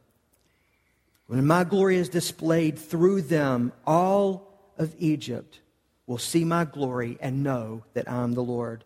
When 1.27 1.45
my 1.45 1.65
glory 1.65 1.97
is 1.97 2.09
displayed 2.09 2.79
through 2.79 3.23
them, 3.23 3.73
all 3.85 4.47
of 4.79 4.95
Egypt 5.01 5.59
will 6.07 6.17
see 6.17 6.45
my 6.45 6.65
glory 6.65 7.19
and 7.21 7.43
know 7.43 7.83
that 7.95 8.09
I'm 8.09 8.35
the 8.35 8.45
Lord. 8.45 8.85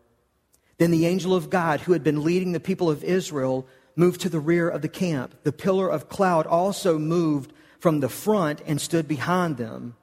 Then 0.78 0.92
the 0.92 1.04
angel 1.04 1.34
of 1.34 1.50
God, 1.50 1.80
who 1.80 1.92
had 1.92 2.04
been 2.04 2.24
leading 2.24 2.52
the 2.52 2.58
people 2.58 2.88
of 2.88 3.04
Israel, 3.04 3.66
moved 3.96 4.22
to 4.22 4.30
the 4.30 4.40
rear 4.40 4.66
of 4.66 4.80
the 4.80 4.88
camp. 4.88 5.34
The 5.42 5.52
pillar 5.52 5.90
of 5.90 6.08
cloud 6.08 6.46
also 6.46 6.98
moved 6.98 7.52
from 7.85 8.01
the 8.01 8.09
front 8.09 8.62
and 8.64 8.81
stood 8.81 9.07
behind 9.07 9.59
them. 9.59 9.94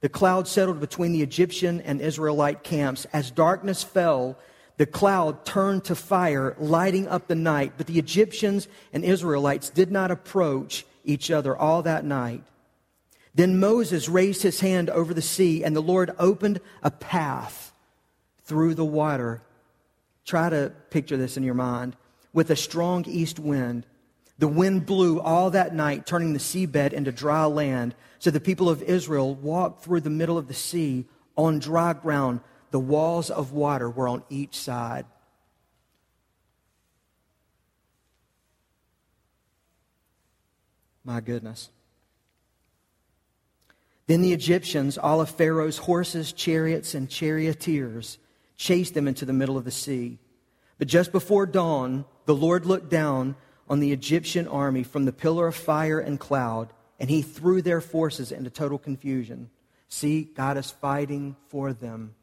The 0.00 0.08
cloud 0.08 0.48
settled 0.48 0.80
between 0.80 1.12
the 1.12 1.20
Egyptian 1.20 1.82
and 1.82 2.00
Israelite 2.00 2.62
camps. 2.62 3.04
As 3.12 3.30
darkness 3.30 3.82
fell, 3.82 4.38
the 4.78 4.86
cloud 4.86 5.44
turned 5.44 5.84
to 5.84 5.94
fire, 5.94 6.56
lighting 6.58 7.06
up 7.06 7.26
the 7.26 7.34
night. 7.34 7.74
But 7.76 7.86
the 7.86 7.98
Egyptians 7.98 8.66
and 8.94 9.04
Israelites 9.04 9.68
did 9.68 9.92
not 9.92 10.10
approach 10.10 10.86
each 11.04 11.30
other 11.30 11.54
all 11.54 11.82
that 11.82 12.02
night. 12.02 12.44
Then 13.34 13.60
Moses 13.60 14.08
raised 14.08 14.40
his 14.40 14.60
hand 14.60 14.88
over 14.88 15.12
the 15.12 15.20
sea, 15.20 15.62
and 15.62 15.76
the 15.76 15.82
Lord 15.82 16.10
opened 16.18 16.62
a 16.82 16.90
path 16.90 17.74
through 18.44 18.74
the 18.74 18.86
water. 18.86 19.42
Try 20.24 20.48
to 20.48 20.72
picture 20.88 21.18
this 21.18 21.36
in 21.36 21.42
your 21.42 21.52
mind 21.52 21.94
with 22.32 22.48
a 22.48 22.56
strong 22.56 23.04
east 23.06 23.38
wind. 23.38 23.84
The 24.38 24.48
wind 24.48 24.86
blew 24.86 25.20
all 25.20 25.50
that 25.50 25.74
night, 25.74 26.06
turning 26.06 26.32
the 26.32 26.38
seabed 26.38 26.92
into 26.92 27.10
dry 27.10 27.44
land. 27.46 27.94
So 28.20 28.30
the 28.30 28.40
people 28.40 28.68
of 28.68 28.82
Israel 28.82 29.34
walked 29.34 29.84
through 29.84 30.00
the 30.02 30.10
middle 30.10 30.38
of 30.38 30.46
the 30.46 30.54
sea 30.54 31.06
on 31.36 31.58
dry 31.58 31.92
ground. 31.92 32.40
The 32.70 32.78
walls 32.78 33.30
of 33.30 33.52
water 33.52 33.90
were 33.90 34.08
on 34.08 34.22
each 34.30 34.56
side. 34.56 35.06
My 41.04 41.20
goodness. 41.20 41.70
Then 44.06 44.22
the 44.22 44.32
Egyptians, 44.32 44.98
all 44.98 45.20
of 45.20 45.30
Pharaoh's 45.30 45.78
horses, 45.78 46.32
chariots, 46.32 46.94
and 46.94 47.10
charioteers, 47.10 48.18
chased 48.56 48.94
them 48.94 49.08
into 49.08 49.24
the 49.24 49.32
middle 49.32 49.56
of 49.56 49.64
the 49.64 49.70
sea. 49.70 50.18
But 50.78 50.88
just 50.88 51.10
before 51.10 51.46
dawn, 51.46 52.04
the 52.26 52.34
Lord 52.34 52.66
looked 52.66 52.88
down 52.88 53.36
on 53.68 53.80
the 53.80 53.92
Egyptian 53.92 54.48
army 54.48 54.82
from 54.82 55.04
the 55.04 55.12
pillar 55.12 55.46
of 55.46 55.54
fire 55.54 56.00
and 56.00 56.18
cloud, 56.18 56.72
and 56.98 57.10
he 57.10 57.22
threw 57.22 57.62
their 57.62 57.80
forces 57.80 58.32
into 58.32 58.50
total 58.50 58.78
confusion. 58.78 59.50
See, 59.88 60.22
God 60.22 60.56
is 60.56 60.70
fighting 60.70 61.36
for 61.48 61.72
them. 61.72 62.14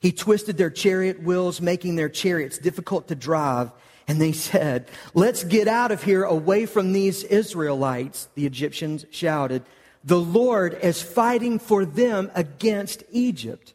He 0.00 0.12
twisted 0.12 0.56
their 0.56 0.70
chariot 0.70 1.22
wheels, 1.22 1.60
making 1.60 1.96
their 1.96 2.08
chariots 2.08 2.58
difficult 2.58 3.08
to 3.08 3.14
drive. 3.14 3.70
And 4.08 4.20
they 4.20 4.32
said, 4.32 4.88
Let's 5.12 5.44
get 5.44 5.68
out 5.68 5.92
of 5.92 6.02
here 6.02 6.24
away 6.24 6.66
from 6.66 6.92
these 6.92 7.22
Israelites, 7.22 8.28
the 8.34 8.46
Egyptians 8.46 9.04
shouted. 9.10 9.62
The 10.02 10.18
Lord 10.20 10.78
is 10.82 11.02
fighting 11.02 11.58
for 11.58 11.84
them 11.84 12.30
against 12.34 13.04
Egypt. 13.10 13.74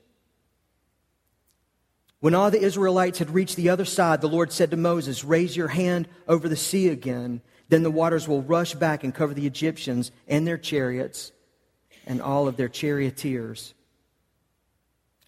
When 2.25 2.33
all 2.33 2.49
the 2.49 2.59
Israelites 2.59 3.19
had 3.19 3.29
reached 3.29 3.55
the 3.55 3.69
other 3.69 3.85
side, 3.85 4.19
the 4.19 4.27
Lord 4.27 4.51
said 4.51 4.71
to 4.71 4.77
Moses, 4.77 5.23
Raise 5.23 5.55
your 5.55 5.67
hand 5.67 6.07
over 6.27 6.49
the 6.49 6.55
sea 6.55 6.88
again. 6.88 7.39
Then 7.69 7.83
the 7.83 7.91
waters 7.91 8.27
will 8.27 8.41
rush 8.41 8.73
back 8.73 9.03
and 9.03 9.13
cover 9.13 9.35
the 9.35 9.45
Egyptians 9.45 10.11
and 10.27 10.47
their 10.47 10.57
chariots 10.57 11.31
and 12.07 12.23
all 12.23 12.47
of 12.47 12.57
their 12.57 12.67
charioteers. 12.67 13.75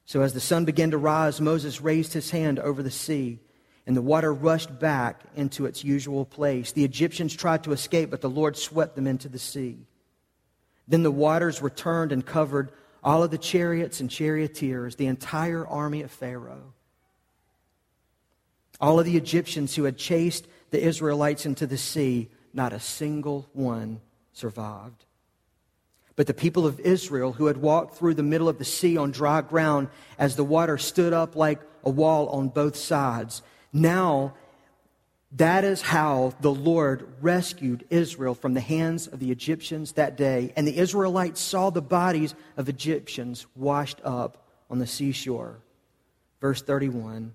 So 0.06 0.24
as 0.24 0.34
the 0.34 0.40
sun 0.40 0.66
began 0.66 0.90
to 0.90 0.98
rise, 0.98 1.40
Moses 1.40 1.82
raised 1.82 2.14
his 2.14 2.32
hand 2.32 2.58
over 2.58 2.82
the 2.82 2.90
sea, 2.90 3.38
and 3.86 3.96
the 3.96 4.02
water 4.02 4.34
rushed 4.34 4.80
back 4.80 5.22
into 5.36 5.68
its 5.68 5.84
usual 5.84 6.26
place. 6.26 6.72
The 6.72 6.84
Egyptians 6.84 7.36
tried 7.36 7.64
to 7.66 7.74
escape, 7.74 8.10
but 8.10 8.22
the 8.22 8.28
Lord 8.28 8.58
swept 8.58 8.96
them 8.96 9.06
into 9.06 9.30
the 9.30 9.38
sea. 9.38 9.86
Then 10.88 11.04
the 11.04 11.12
waters 11.12 11.62
returned 11.62 12.12
and 12.12 12.26
covered 12.26 12.72
all 13.04 13.22
of 13.22 13.30
the 13.30 13.38
chariots 13.38 14.00
and 14.00 14.10
charioteers, 14.10 14.96
the 14.96 15.06
entire 15.06 15.64
army 15.64 16.02
of 16.02 16.10
Pharaoh. 16.10 16.74
All 18.80 19.00
of 19.00 19.06
the 19.06 19.18
Egyptians 19.18 19.76
who 19.76 19.84
had 19.84 19.98
chased 19.98 20.48
the 20.72 20.82
Israelites 20.82 21.46
into 21.46 21.66
the 21.66 21.78
sea, 21.78 22.30
not 22.54 22.74
a 22.74 22.80
single 22.80 23.50
one 23.54 24.02
survived. 24.34 25.06
But 26.16 26.28
the 26.28 26.34
people 26.34 26.66
of 26.66 26.80
Israel, 26.80 27.34
who 27.34 27.46
had 27.46 27.58
walked 27.58 27.96
through 27.96 28.16
the 28.16 28.24
middle 28.24 28.50
of 28.50 28.58
the 28.58 28.66
sea 28.66 28.98
on 28.98 29.12
dry 29.12 29.42
ground 29.42 29.90
as 30.18 30.36
the 30.36 30.44
water 30.44 30.78
stood 30.78 31.14
up 31.14 31.36
like 31.36 31.62
a 31.84 31.90
wall 31.90 32.28
on 32.30 32.50
both 32.50 32.76
sides, 32.76 33.42
now 33.72 34.34
that 35.34 35.64
is 35.64 35.82
how 35.82 36.34
the 36.40 36.54
Lord 36.54 37.08
rescued 37.22 37.86
Israel 37.90 38.34
from 38.34 38.54
the 38.54 38.62
hands 38.62 39.08
of 39.08 39.20
the 39.20 39.32
Egyptians 39.32 39.94
that 39.94 40.16
day. 40.16 40.54
And 40.56 40.68
the 40.68 40.78
Israelites 40.78 41.42
saw 41.42 41.70
the 41.70 41.82
bodies 41.82 42.34
of 42.56 42.70
Egyptians 42.70 43.46
washed 43.56 44.00
up 44.04 44.48
on 44.70 44.80
the 44.80 44.88
seashore. 44.88 45.60
Verse 46.40 46.62
31. 46.62 47.34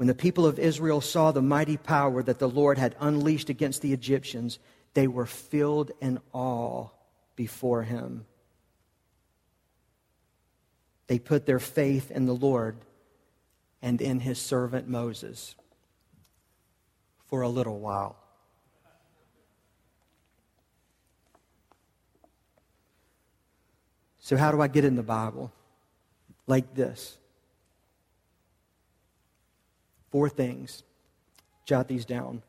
When 0.00 0.06
the 0.06 0.14
people 0.14 0.46
of 0.46 0.58
Israel 0.58 1.02
saw 1.02 1.30
the 1.30 1.42
mighty 1.42 1.76
power 1.76 2.22
that 2.22 2.38
the 2.38 2.48
Lord 2.48 2.78
had 2.78 2.96
unleashed 3.00 3.50
against 3.50 3.82
the 3.82 3.92
Egyptians, 3.92 4.58
they 4.94 5.06
were 5.06 5.26
filled 5.26 5.90
in 6.00 6.20
awe 6.32 6.88
before 7.36 7.82
him. 7.82 8.24
They 11.06 11.18
put 11.18 11.44
their 11.44 11.58
faith 11.58 12.10
in 12.10 12.24
the 12.24 12.34
Lord 12.34 12.78
and 13.82 14.00
in 14.00 14.20
his 14.20 14.38
servant 14.38 14.88
Moses 14.88 15.54
for 17.26 17.42
a 17.42 17.48
little 17.50 17.78
while. 17.78 18.16
So, 24.18 24.38
how 24.38 24.50
do 24.50 24.62
I 24.62 24.68
get 24.68 24.86
in 24.86 24.96
the 24.96 25.02
Bible? 25.02 25.52
Like 26.46 26.74
this 26.74 27.18
four 30.10 30.28
things. 30.28 30.82
Jot 31.66 31.88
these 31.88 32.04
down. 32.04 32.42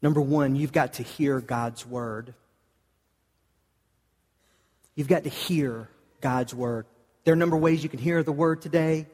Number 0.00 0.20
one, 0.20 0.54
you've 0.54 0.72
got 0.72 0.94
to 0.94 1.02
hear 1.02 1.40
God's 1.40 1.86
word. 1.86 2.34
You've 4.94 5.08
got 5.08 5.24
to 5.24 5.30
hear 5.30 5.88
God's 6.20 6.54
word. 6.54 6.84
There 7.24 7.32
are 7.32 7.36
a 7.36 7.38
number 7.38 7.56
of 7.56 7.62
ways 7.62 7.82
you 7.82 7.88
can 7.88 7.98
hear 7.98 8.22
the 8.22 8.32
word 8.32 8.60
today 8.60 9.06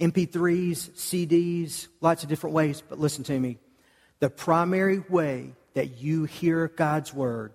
MP3s, 0.00 0.90
CDs, 0.90 1.88
lots 2.00 2.22
of 2.22 2.28
different 2.28 2.54
ways, 2.54 2.82
but 2.88 2.98
listen 3.00 3.24
to 3.24 3.38
me. 3.38 3.58
The 4.20 4.30
primary 4.30 5.00
way 5.00 5.52
that 5.74 6.00
you 6.00 6.24
hear 6.24 6.68
God's 6.68 7.12
word 7.12 7.52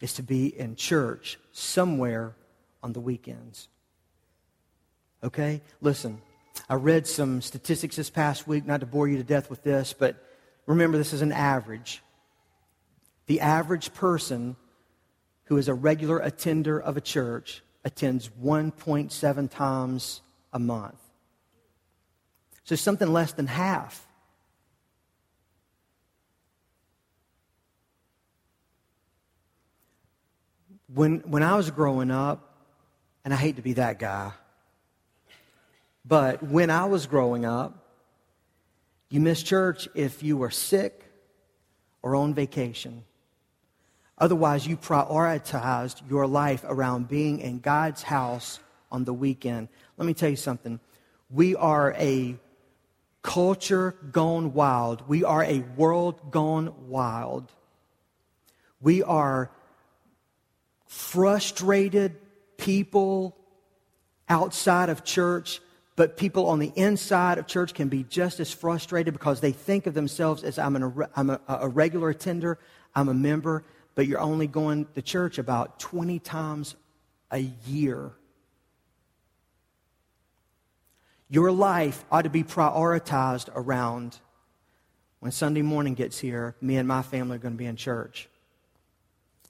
is 0.00 0.14
to 0.14 0.22
be 0.22 0.46
in 0.46 0.76
church 0.76 1.38
somewhere 1.52 2.34
on 2.82 2.92
the 2.92 3.00
weekends. 3.00 3.68
Okay? 5.22 5.60
Listen, 5.80 6.22
I 6.68 6.74
read 6.74 7.06
some 7.06 7.42
statistics 7.42 7.96
this 7.96 8.10
past 8.10 8.48
week, 8.48 8.66
not 8.66 8.80
to 8.80 8.86
bore 8.86 9.08
you 9.08 9.16
to 9.18 9.24
death 9.24 9.50
with 9.50 9.62
this, 9.62 9.92
but 9.92 10.16
Remember, 10.70 10.98
this 10.98 11.12
is 11.12 11.20
an 11.20 11.32
average. 11.32 12.00
The 13.26 13.40
average 13.40 13.92
person 13.92 14.54
who 15.46 15.56
is 15.56 15.66
a 15.66 15.74
regular 15.74 16.20
attender 16.20 16.78
of 16.78 16.96
a 16.96 17.00
church 17.00 17.62
attends 17.84 18.28
1.7 18.40 19.50
times 19.50 20.22
a 20.52 20.60
month. 20.60 21.00
So 22.62 22.76
something 22.76 23.12
less 23.12 23.32
than 23.32 23.48
half. 23.48 24.06
When, 30.92 31.20
when 31.20 31.42
I 31.42 31.56
was 31.56 31.70
growing 31.70 32.10
up, 32.10 32.46
and 33.24 33.34
I 33.34 33.36
hate 33.36 33.56
to 33.56 33.62
be 33.62 33.74
that 33.74 33.98
guy, 33.98 34.32
but 36.04 36.42
when 36.42 36.70
I 36.70 36.86
was 36.86 37.06
growing 37.06 37.44
up, 37.44 37.86
you 39.08 39.20
missed 39.20 39.46
church 39.46 39.88
if 39.94 40.22
you 40.22 40.36
were 40.36 40.50
sick 40.50 41.04
or 42.02 42.16
on 42.16 42.34
vacation. 42.34 43.04
Otherwise, 44.18 44.66
you 44.66 44.76
prioritized 44.76 46.08
your 46.08 46.26
life 46.26 46.64
around 46.66 47.08
being 47.08 47.40
in 47.40 47.60
God's 47.60 48.02
house 48.02 48.60
on 48.92 49.04
the 49.04 49.14
weekend. 49.14 49.68
Let 49.96 50.06
me 50.06 50.14
tell 50.14 50.30
you 50.30 50.36
something. 50.36 50.80
We 51.30 51.56
are 51.56 51.94
a 51.98 52.36
culture 53.22 53.96
gone 54.12 54.52
wild. 54.52 55.08
We 55.08 55.24
are 55.24 55.44
a 55.44 55.60
world 55.76 56.30
gone 56.30 56.88
wild. 56.88 57.52
We 58.80 59.02
are 59.02 59.50
frustrated 60.90 62.16
people 62.56 63.36
outside 64.28 64.88
of 64.88 65.04
church 65.04 65.60
but 65.94 66.16
people 66.16 66.46
on 66.46 66.58
the 66.58 66.72
inside 66.76 67.36
of 67.36 67.46
church 67.46 67.74
can 67.74 67.90
be 67.90 68.04
just 68.04 68.40
as 68.40 68.50
frustrated 68.50 69.12
because 69.12 69.40
they 69.40 69.52
think 69.52 69.86
of 69.86 69.92
themselves 69.92 70.42
as 70.42 70.58
I'm, 70.58 70.74
an, 70.74 71.04
I'm 71.14 71.28
a, 71.28 71.40
a 71.46 71.68
regular 71.68 72.08
attender, 72.08 72.58
I'm 72.94 73.10
a 73.10 73.14
member, 73.14 73.64
but 73.94 74.06
you're 74.06 74.18
only 74.18 74.46
going 74.46 74.86
to 74.94 75.02
church 75.02 75.36
about 75.36 75.78
20 75.78 76.18
times 76.20 76.74
a 77.30 77.40
year. 77.66 78.12
Your 81.28 81.52
life 81.52 82.02
ought 82.10 82.22
to 82.22 82.30
be 82.30 82.44
prioritized 82.44 83.50
around 83.54 84.16
when 85.18 85.32
Sunday 85.32 85.60
morning 85.60 85.92
gets 85.92 86.18
here, 86.18 86.56
me 86.62 86.78
and 86.78 86.88
my 86.88 87.02
family 87.02 87.36
are 87.36 87.40
going 87.40 87.52
to 87.52 87.58
be 87.58 87.66
in 87.66 87.76
church. 87.76 88.29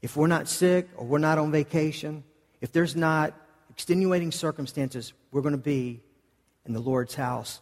If 0.02 0.16
we're 0.16 0.26
not 0.26 0.48
sick 0.48 0.88
or 0.96 1.06
we're 1.06 1.18
not 1.18 1.38
on 1.38 1.52
vacation, 1.52 2.24
if 2.60 2.72
there's 2.72 2.96
not 2.96 3.34
extenuating 3.70 4.32
circumstances, 4.32 5.12
we're 5.30 5.42
going 5.42 5.52
to 5.52 5.58
be 5.58 6.00
in 6.66 6.72
the 6.72 6.80
Lord's 6.80 7.14
house. 7.14 7.60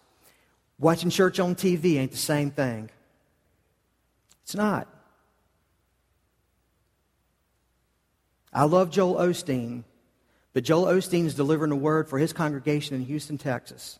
Watching 0.79 1.11
church 1.11 1.41
on 1.41 1.55
TV 1.55 1.97
ain't 1.97 2.13
the 2.13 2.17
same 2.17 2.51
thing. 2.51 2.91
It's 4.45 4.55
not. 4.55 4.89
I 8.53 8.65
love 8.65 8.91
Joel 8.91 9.17
Osteen, 9.17 9.85
but 10.53 10.65
Joel 10.65 10.87
Osteen 10.87 11.27
is 11.27 11.35
delivering 11.35 11.73
a 11.73 11.77
word 11.77 12.09
for 12.09 12.19
his 12.19 12.33
congregation 12.33 12.97
in 12.97 13.03
Houston, 13.05 13.39
Texas. 13.39 13.99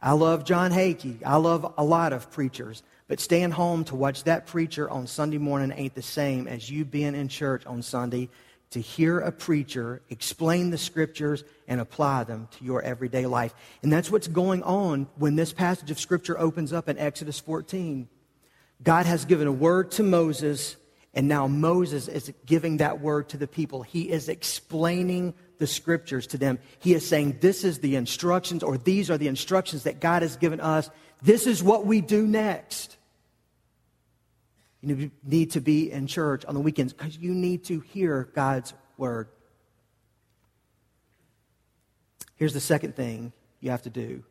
I 0.00 0.12
love 0.12 0.44
John 0.44 0.70
Hagee. 0.70 1.18
I 1.24 1.36
love 1.36 1.74
a 1.76 1.84
lot 1.84 2.12
of 2.12 2.30
preachers. 2.30 2.82
But 3.08 3.20
staying 3.20 3.52
home 3.52 3.84
to 3.84 3.94
watch 3.94 4.24
that 4.24 4.46
preacher 4.46 4.90
on 4.90 5.06
Sunday 5.06 5.38
morning 5.38 5.72
ain't 5.76 5.94
the 5.94 6.02
same 6.02 6.48
as 6.48 6.68
you 6.68 6.84
being 6.84 7.14
in 7.14 7.28
church 7.28 7.64
on 7.64 7.82
Sunday 7.82 8.28
to 8.70 8.80
hear 8.80 9.20
a 9.20 9.30
preacher 9.30 10.02
explain 10.10 10.70
the 10.70 10.78
scriptures 10.78 11.44
and 11.68 11.80
apply 11.80 12.24
them 12.24 12.48
to 12.58 12.64
your 12.64 12.82
everyday 12.82 13.26
life. 13.26 13.54
And 13.82 13.92
that's 13.92 14.10
what's 14.10 14.26
going 14.26 14.62
on 14.64 15.06
when 15.16 15.36
this 15.36 15.52
passage 15.52 15.90
of 15.90 16.00
scripture 16.00 16.38
opens 16.38 16.72
up 16.72 16.88
in 16.88 16.98
Exodus 16.98 17.38
14. 17.38 18.08
God 18.82 19.06
has 19.06 19.24
given 19.24 19.46
a 19.46 19.52
word 19.52 19.92
to 19.92 20.02
Moses, 20.02 20.76
and 21.14 21.28
now 21.28 21.46
Moses 21.46 22.08
is 22.08 22.32
giving 22.44 22.78
that 22.78 23.00
word 23.00 23.28
to 23.30 23.36
the 23.36 23.46
people. 23.46 23.82
He 23.82 24.10
is 24.10 24.28
explaining 24.28 25.34
the 25.58 25.66
scriptures 25.66 26.26
to 26.28 26.38
them. 26.38 26.58
He 26.80 26.92
is 26.92 27.06
saying, 27.08 27.38
This 27.40 27.64
is 27.64 27.78
the 27.78 27.96
instructions, 27.96 28.62
or 28.62 28.76
these 28.76 29.10
are 29.10 29.16
the 29.16 29.28
instructions 29.28 29.84
that 29.84 30.00
God 30.00 30.22
has 30.22 30.36
given 30.36 30.60
us. 30.60 30.90
This 31.22 31.46
is 31.46 31.62
what 31.62 31.86
we 31.86 32.00
do 32.00 32.26
next. 32.26 32.95
You 34.88 35.10
need 35.24 35.52
to 35.52 35.60
be 35.60 35.90
in 35.90 36.06
church 36.06 36.44
on 36.44 36.54
the 36.54 36.60
weekends 36.60 36.92
because 36.92 37.18
you 37.18 37.34
need 37.34 37.64
to 37.64 37.80
hear 37.80 38.28
God's 38.34 38.72
word. 38.96 39.28
Here's 42.36 42.52
the 42.52 42.60
second 42.60 42.94
thing 42.94 43.32
you 43.60 43.70
have 43.70 43.82
to 43.82 43.90
do. 43.90 44.22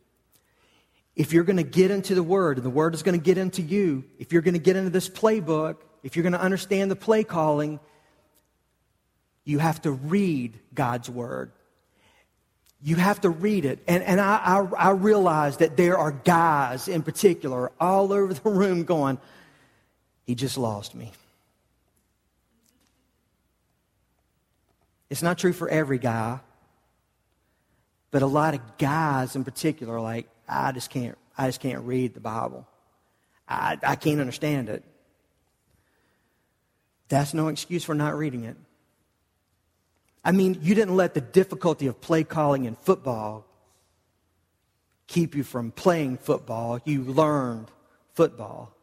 If 1.15 1.33
you're 1.33 1.43
going 1.43 1.57
to 1.57 1.63
get 1.63 1.91
into 1.91 2.13
the 2.13 2.23
Word, 2.23 2.57
and 2.57 2.65
the 2.65 2.69
Word 2.69 2.93
is 2.93 3.03
going 3.03 3.17
to 3.17 3.23
get 3.23 3.37
into 3.37 3.61
you, 3.61 4.03
if 4.19 4.33
you're 4.33 4.41
going 4.41 4.53
to 4.53 4.59
get 4.59 4.75
into 4.75 4.89
this 4.89 5.09
playbook, 5.09 5.77
if 6.03 6.15
you're 6.15 6.23
going 6.23 6.33
to 6.33 6.41
understand 6.41 6.91
the 6.91 6.95
play 6.95 7.23
calling, 7.23 7.79
you 9.43 9.59
have 9.59 9.81
to 9.83 9.91
read 9.91 10.59
God's 10.73 11.09
Word. 11.09 11.51
You 12.81 12.97
have 12.97 13.21
to 13.21 13.29
read 13.29 13.65
it. 13.65 13.79
And, 13.87 14.03
and 14.03 14.19
I, 14.19 14.35
I, 14.43 14.89
I 14.89 14.89
realize 14.91 15.57
that 15.57 15.77
there 15.77 15.97
are 15.97 16.11
guys 16.11 16.87
in 16.87 17.01
particular 17.01 17.71
all 17.79 18.11
over 18.11 18.33
the 18.33 18.49
room 18.49 18.83
going, 18.83 19.17
He 20.25 20.35
just 20.35 20.57
lost 20.57 20.95
me. 20.95 21.11
It's 25.09 25.21
not 25.21 25.37
true 25.37 25.53
for 25.53 25.69
every 25.69 25.99
guy. 25.99 26.39
But 28.11 28.21
a 28.21 28.27
lot 28.27 28.53
of 28.53 28.77
guys 28.77 29.35
in 29.35 29.43
particular 29.43 29.99
like, 29.99 30.27
I 30.47 30.71
just 30.71 30.89
can't, 30.89 31.17
I 31.37 31.47
just 31.47 31.59
can't 31.59 31.83
read 31.83 32.13
the 32.13 32.19
Bible. 32.19 32.67
I, 33.47 33.77
I 33.83 33.95
can't 33.95 34.19
understand 34.19 34.69
it. 34.69 34.83
That's 37.09 37.33
no 37.33 37.49
excuse 37.49 37.83
for 37.83 37.93
not 37.93 38.17
reading 38.17 38.45
it. 38.45 38.57
I 40.23 40.31
mean, 40.31 40.57
you 40.61 40.73
didn't 40.73 40.95
let 40.95 41.13
the 41.13 41.21
difficulty 41.21 41.87
of 41.87 42.01
play 42.01 42.23
calling 42.23 42.65
in 42.65 42.75
football 42.75 43.45
keep 45.07 45.35
you 45.35 45.43
from 45.43 45.71
playing 45.71 46.17
football. 46.17 46.79
You 46.83 47.03
learned 47.03 47.69
football. 48.13 48.74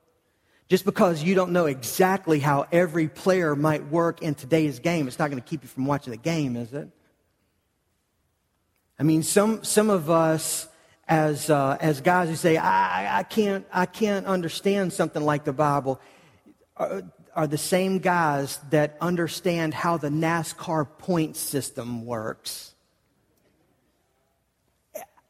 Just 0.68 0.84
because 0.84 1.22
you 1.22 1.34
don't 1.34 1.52
know 1.52 1.66
exactly 1.66 2.38
how 2.38 2.66
every 2.72 3.08
player 3.08 3.54
might 3.54 3.86
work 3.88 4.22
in 4.22 4.34
today's 4.34 4.78
game, 4.78 5.06
it's 5.06 5.18
not 5.18 5.30
going 5.30 5.42
to 5.42 5.48
keep 5.48 5.62
you 5.62 5.68
from 5.68 5.86
watching 5.86 6.12
the 6.12 6.16
game, 6.16 6.56
is 6.56 6.72
it? 6.72 6.88
I 8.98 9.02
mean, 9.02 9.22
some, 9.22 9.64
some 9.64 9.90
of 9.90 10.08
us 10.08 10.68
as, 11.08 11.50
uh, 11.50 11.76
as 11.80 12.00
guys 12.00 12.28
who 12.28 12.36
say, 12.36 12.56
I, 12.56 13.18
I, 13.18 13.22
can't, 13.22 13.66
I 13.72 13.86
can't 13.86 14.26
understand 14.26 14.92
something 14.92 15.22
like 15.22 15.44
the 15.44 15.52
Bible, 15.52 16.00
are, 16.76 17.02
are 17.34 17.46
the 17.46 17.58
same 17.58 17.98
guys 17.98 18.58
that 18.70 18.96
understand 19.00 19.74
how 19.74 19.96
the 19.96 20.08
NASCAR 20.08 20.86
point 20.98 21.36
system 21.36 22.06
works. 22.06 22.74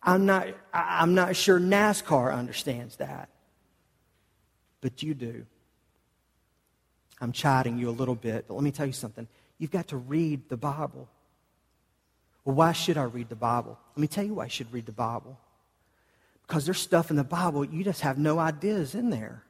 I'm 0.03 0.27
not, 0.27 0.49
I'm 0.73 1.15
not 1.15 1.37
sure 1.37 1.59
NASCAR 1.59 2.33
understands 2.33 2.97
that, 2.97 3.29
but 4.83 5.03
you 5.03 5.15
do. 5.15 5.47
I'm 7.23 7.33
chiding 7.33 7.79
you 7.79 7.89
a 7.89 7.91
little 7.93 8.17
bit, 8.17 8.47
but 8.49 8.55
let 8.55 8.63
me 8.63 8.73
tell 8.73 8.85
you 8.85 8.93
something. 8.93 9.27
You've 9.59 9.71
got 9.71 9.89
to 9.89 9.97
read 9.97 10.49
the 10.51 10.57
Bible. 10.57 11.09
Well, 12.45 12.57
why 12.57 12.73
should 12.73 12.99
I 12.99 13.05
read 13.05 13.29
the 13.29 13.37
Bible? 13.37 13.79
Let 13.95 14.01
me 14.01 14.09
tell 14.09 14.25
you 14.25 14.35
why 14.35 14.45
I 14.45 14.49
should 14.49 14.73
read 14.73 14.87
the 14.87 14.93
Bible. 14.93 15.39
Because 16.47 16.65
there's 16.65 16.81
stuff 16.81 17.11
in 17.11 17.17
the 17.17 17.25
Bible 17.25 17.65
you 17.65 17.85
just 17.85 18.03
have 18.03 18.19
no 18.19 18.39
ideas 18.39 18.95
in 18.95 19.09
there. 19.09 19.45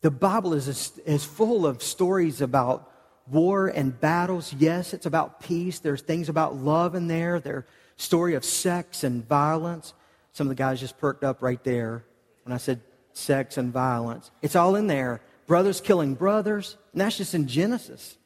The 0.00 0.10
Bible 0.10 0.54
is, 0.54 0.98
is 1.04 1.24
full 1.24 1.66
of 1.66 1.82
stories 1.82 2.40
about 2.40 2.90
war 3.30 3.68
and 3.68 3.98
battles. 4.00 4.54
Yes, 4.58 4.94
it's 4.94 5.06
about 5.06 5.40
peace. 5.40 5.78
There's 5.78 6.02
things 6.02 6.28
about 6.28 6.56
love 6.56 6.94
in 6.94 7.06
there. 7.06 7.40
There's 7.40 7.64
story 7.96 8.34
of 8.34 8.44
sex 8.44 9.04
and 9.04 9.26
violence. 9.26 9.92
Some 10.32 10.46
of 10.46 10.48
the 10.48 10.54
guys 10.54 10.80
just 10.80 10.98
perked 10.98 11.24
up 11.24 11.42
right 11.42 11.62
there 11.62 12.04
when 12.44 12.52
I 12.52 12.56
said 12.56 12.80
sex 13.14 13.56
and 13.56 13.72
violence. 13.72 14.30
It's 14.42 14.56
all 14.56 14.76
in 14.76 14.86
there. 14.86 15.22
Brothers 15.46 15.80
killing 15.80 16.14
brothers. 16.14 16.76
And 16.92 17.00
that's 17.00 17.16
just 17.16 17.34
in 17.34 17.48
Genesis. 17.48 18.16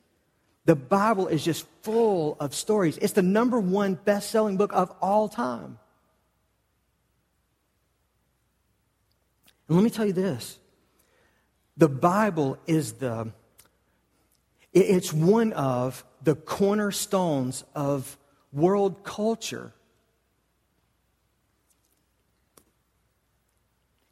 The 0.64 0.77
Bible 0.77 1.29
is 1.29 1.44
just 1.44 1.66
full 1.83 2.37
of 2.40 2.55
stories. 2.55 2.98
It's 2.98 3.14
the 3.14 3.22
number 3.22 3.59
one 3.59 3.94
best 3.94 4.31
selling 4.31 4.57
book 4.57 4.72
of 4.74 4.92
all 5.01 5.29
time. 5.29 5.79
And 9.68 9.77
let 9.77 9.85
me 9.85 9.90
tell 9.90 10.07
you 10.07 10.12
this 10.12 10.59
the 11.77 11.88
Bible 11.88 12.59
is 12.66 12.94
the, 12.94 13.33
it's 14.72 15.12
one 15.12 15.53
of 15.53 16.05
the 16.22 16.35
cornerstones 16.35 17.64
of 17.74 18.18
world 18.53 19.05
culture. 19.05 19.72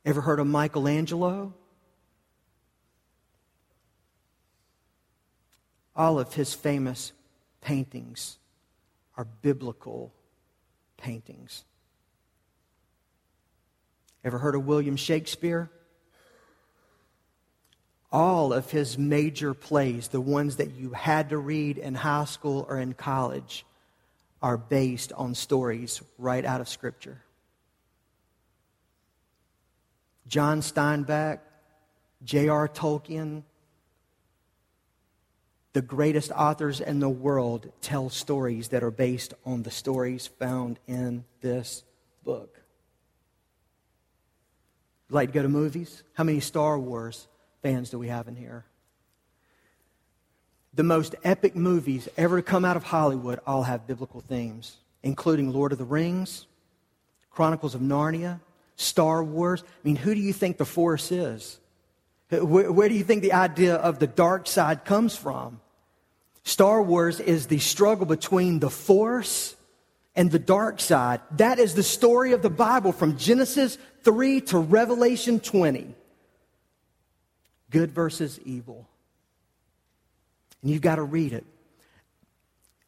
Ever 0.06 0.20
heard 0.20 0.38
of 0.38 0.46
Michelangelo? 0.46 1.52
All 5.96 6.20
of 6.20 6.32
his 6.32 6.54
famous 6.54 7.12
paintings 7.60 8.38
are 9.16 9.24
biblical 9.24 10.14
paintings. 10.96 11.64
Ever 14.22 14.38
heard 14.38 14.54
of 14.54 14.64
William 14.64 14.94
Shakespeare? 14.94 15.70
All 18.12 18.52
of 18.52 18.70
his 18.70 18.96
major 18.96 19.54
plays, 19.54 20.08
the 20.08 20.20
ones 20.20 20.56
that 20.56 20.70
you 20.76 20.90
had 20.90 21.30
to 21.30 21.38
read 21.38 21.78
in 21.78 21.96
high 21.96 22.26
school 22.26 22.64
or 22.68 22.78
in 22.78 22.94
college, 22.94 23.66
are 24.40 24.56
based 24.56 25.12
on 25.14 25.34
stories 25.34 26.00
right 26.16 26.44
out 26.44 26.60
of 26.60 26.68
Scripture. 26.68 27.22
John 30.26 30.60
Steinbeck, 30.60 31.40
J.R. 32.24 32.68
Tolkien, 32.68 33.44
the 35.72 35.82
greatest 35.82 36.32
authors 36.32 36.80
in 36.80 37.00
the 37.00 37.08
world 37.08 37.70
tell 37.82 38.08
stories 38.08 38.68
that 38.68 38.82
are 38.82 38.90
based 38.90 39.34
on 39.44 39.62
the 39.62 39.70
stories 39.70 40.26
found 40.26 40.78
in 40.86 41.24
this 41.42 41.84
book. 42.24 42.62
like 45.10 45.28
to 45.28 45.34
go 45.34 45.42
to 45.42 45.48
movies? 45.48 46.02
How 46.14 46.24
many 46.24 46.40
Star 46.40 46.78
Wars 46.78 47.28
fans 47.62 47.90
do 47.90 47.98
we 47.98 48.08
have 48.08 48.26
in 48.26 48.36
here? 48.36 48.64
The 50.72 50.82
most 50.82 51.14
epic 51.24 51.54
movies 51.54 52.08
ever 52.16 52.36
to 52.36 52.42
come 52.42 52.64
out 52.64 52.76
of 52.76 52.84
Hollywood 52.84 53.38
all 53.46 53.62
have 53.62 53.86
biblical 53.86 54.20
themes, 54.20 54.78
including 55.02 55.52
Lord 55.52 55.72
of 55.72 55.78
the 55.78 55.84
Rings, 55.84 56.46
Chronicles 57.30 57.74
of 57.74 57.82
Narnia, 57.82 58.40
Star 58.76 59.24
Wars. 59.24 59.62
I 59.66 59.80
mean, 59.82 59.96
who 59.96 60.14
do 60.14 60.20
you 60.20 60.32
think 60.32 60.58
the 60.58 60.64
Force 60.64 61.10
is? 61.10 61.58
Where, 62.30 62.70
where 62.72 62.88
do 62.88 62.94
you 62.94 63.04
think 63.04 63.22
the 63.22 63.32
idea 63.32 63.76
of 63.76 63.98
the 63.98 64.06
dark 64.06 64.46
side 64.46 64.84
comes 64.84 65.16
from? 65.16 65.60
Star 66.42 66.82
Wars 66.82 67.20
is 67.20 67.46
the 67.46 67.58
struggle 67.58 68.06
between 68.06 68.60
the 68.60 68.70
force 68.70 69.56
and 70.14 70.30
the 70.30 70.38
dark 70.38 70.80
side. 70.80 71.20
That 71.32 71.58
is 71.58 71.74
the 71.74 71.82
story 71.82 72.32
of 72.32 72.42
the 72.42 72.50
Bible 72.50 72.92
from 72.92 73.16
Genesis 73.16 73.78
3 74.02 74.40
to 74.42 74.58
Revelation 74.58 75.40
20. 75.40 75.94
Good 77.70 77.90
versus 77.90 78.38
evil. 78.44 78.88
And 80.62 80.70
you've 80.70 80.82
got 80.82 80.96
to 80.96 81.02
read 81.02 81.32
it. 81.32 81.44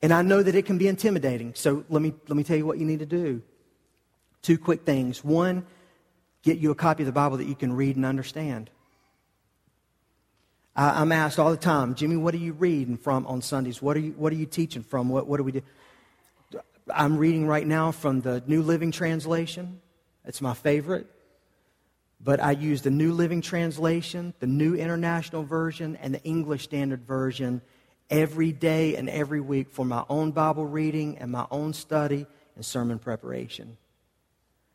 And 0.03 0.12
I 0.12 0.22
know 0.22 0.42
that 0.42 0.55
it 0.55 0.64
can 0.64 0.79
be 0.79 0.87
intimidating. 0.87 1.55
So 1.55 1.85
let 1.88 2.01
me, 2.01 2.14
let 2.29 2.37
me 2.37 2.44
tell 2.44 2.57
you 2.57 2.64
what 2.64 2.79
you 2.79 2.87
need 2.87 3.00
to 3.00 3.06
do. 3.06 3.42
Two 4.42 4.56
quick 4.56 4.83
things. 4.83 5.25
One, 5.25 5.67
get 6.42 6.58
you 6.58 6.70
a 6.70 6.74
copy 6.74 7.02
of 7.02 7.06
the 7.06 7.12
Bible 7.12 7.36
that 7.38 7.46
you 7.46 7.54
can 7.54 7.72
read 7.72 7.96
and 7.96 8.06
understand. 8.06 8.70
I, 10.74 11.02
am 11.02 11.10
asked 11.10 11.38
all 11.38 11.50
the 11.50 11.56
time, 11.56 11.94
Jimmy, 11.96 12.16
what 12.16 12.34
are 12.34 12.38
you 12.38 12.52
reading 12.52 12.96
from 12.96 13.26
on 13.26 13.42
Sundays? 13.42 13.82
What 13.82 13.96
are 13.96 14.00
you, 14.00 14.12
what 14.12 14.32
are 14.32 14.36
you 14.36 14.46
teaching 14.46 14.82
from? 14.82 15.08
What, 15.08 15.26
what 15.26 15.38
do 15.38 15.42
we 15.42 15.52
do? 15.52 15.62
I'm 16.94 17.18
reading 17.18 17.46
right 17.46 17.66
now 17.66 17.90
from 17.90 18.20
the 18.20 18.42
New 18.46 18.62
Living 18.62 18.92
Translation. 18.92 19.80
It's 20.24 20.40
my 20.40 20.54
favorite. 20.54 21.06
But 22.20 22.40
I 22.40 22.52
use 22.52 22.82
the 22.82 22.90
New 22.90 23.12
Living 23.12 23.40
Translation, 23.40 24.34
the 24.38 24.46
New 24.46 24.74
International 24.74 25.42
Version, 25.42 25.96
and 25.96 26.14
the 26.14 26.22
English 26.22 26.64
Standard 26.64 27.06
Version 27.06 27.60
every 28.10 28.52
day 28.52 28.96
and 28.96 29.08
every 29.10 29.40
week 29.40 29.70
for 29.70 29.84
my 29.84 30.04
own 30.08 30.30
Bible 30.30 30.64
reading 30.64 31.18
and 31.18 31.30
my 31.30 31.46
own 31.50 31.72
study 31.72 32.26
and 32.56 32.64
sermon 32.64 32.98
preparation. 32.98 33.76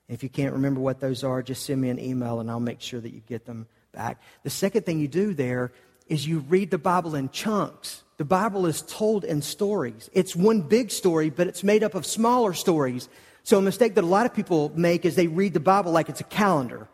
If 0.10 0.24
you 0.24 0.30
can't 0.30 0.54
remember 0.54 0.80
what 0.80 0.99
those 0.99 1.24
are, 1.24 1.41
just 1.41 1.66
send 1.66 1.82
me 1.82 1.89
an 1.89 1.99
email 1.99 2.39
and 2.39 2.49
I'll 2.49 2.60
make 2.60 2.82
sure 2.82 2.99
that 2.99 3.14
you 3.14 3.22
get 3.28 3.45
them 3.45 3.68
back. 3.93 4.22
The 4.43 4.49
second 4.49 4.86
thing 4.86 4.99
you 4.99 5.08
do 5.08 5.34
there 5.34 5.72
is 6.08 6.28
you 6.28 6.39
read 6.39 6.72
the 6.72 6.78
Bible 6.78 7.16
in 7.16 7.30
chunks. 7.30 8.04
The 8.18 8.26
Bible 8.26 8.66
is 8.66 8.82
told 8.82 9.24
in 9.24 9.41
stories. 9.41 10.10
It's 10.14 10.36
one 10.36 10.62
big 10.62 10.91
story, 10.91 11.30
but 11.30 11.47
it's 11.47 11.64
made 11.64 11.84
up 11.84 11.95
of 11.95 12.06
smaller 12.06 12.54
stories. 12.54 13.10
So 13.43 13.58
a 13.58 13.62
mistake 13.62 13.95
that 13.95 14.04
a 14.04 14.08
lot 14.08 14.26
of 14.26 14.34
people 14.34 14.72
make 14.76 15.06
is 15.06 15.16
they 15.16 15.28
read 15.28 15.54
the 15.54 15.60
Bible 15.60 15.91
like 15.91 16.10
it's 16.10 16.22
a 16.22 16.26
calendar. 16.26 16.88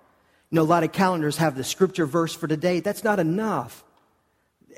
You 0.50 0.56
know, 0.56 0.62
a 0.62 0.64
lot 0.64 0.84
of 0.84 0.92
calendars 0.92 1.38
have 1.38 1.56
the 1.56 1.64
scripture 1.64 2.06
verse 2.06 2.34
for 2.34 2.48
today. 2.48 2.80
That's 2.80 3.04
not 3.04 3.20
enough. 3.20 3.84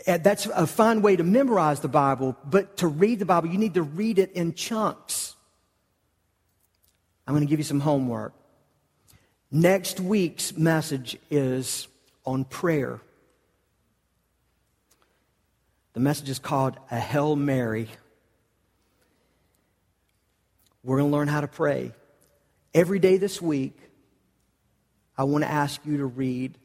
Eh, 0.06 0.18
that's 0.18 0.46
a 0.48 0.68
fine 0.68 1.02
way 1.02 1.16
to 1.16 1.24
memorize 1.24 1.80
the 1.80 1.88
Bible, 1.88 2.36
but 2.44 2.78
to 2.78 2.88
read 2.88 3.20
the 3.20 3.26
Bible, 3.26 3.50
you 3.50 3.58
need 3.58 3.76
to 3.76 3.84
read 3.84 4.20
it 4.20 4.32
in 4.34 4.54
chunks. 4.54 5.36
I'm 7.32 7.36
going 7.36 7.48
to 7.48 7.50
give 7.50 7.62
you 7.62 7.64
some 7.64 7.80
homework. 7.80 8.34
Next 9.50 10.02
week's 10.02 10.58
message 10.58 11.18
is 11.30 11.88
on 12.26 12.44
prayer. 12.44 13.00
The 15.94 16.02
message 16.02 16.28
is 16.28 16.40
called 16.40 16.76
A 16.92 17.00
Hail 17.00 17.38
Mary. 17.38 17.88
We're 20.84 20.98
going 20.98 21.10
to 21.10 21.16
learn 21.16 21.30
how 21.30 21.40
to 21.40 21.48
pray. 21.48 21.94
Every 22.74 23.00
day 23.00 23.16
this 23.16 23.42
week, 23.42 23.78
I 25.18 25.24
want 25.24 25.46
to 25.46 25.50
ask 25.50 25.80
you 25.86 26.00
to 26.00 26.06
read 26.08 26.58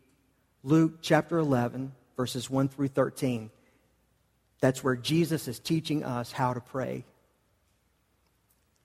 Luke 0.64 0.94
chapter 1.00 1.38
11, 1.38 1.92
verses 2.16 2.50
1 2.50 2.70
through 2.70 2.88
13. 2.88 3.50
That's 4.58 4.82
where 4.82 4.96
Jesus 4.96 5.46
is 5.46 5.60
teaching 5.60 6.02
us 6.02 6.32
how 6.32 6.54
to 6.54 6.60
pray. 6.60 7.04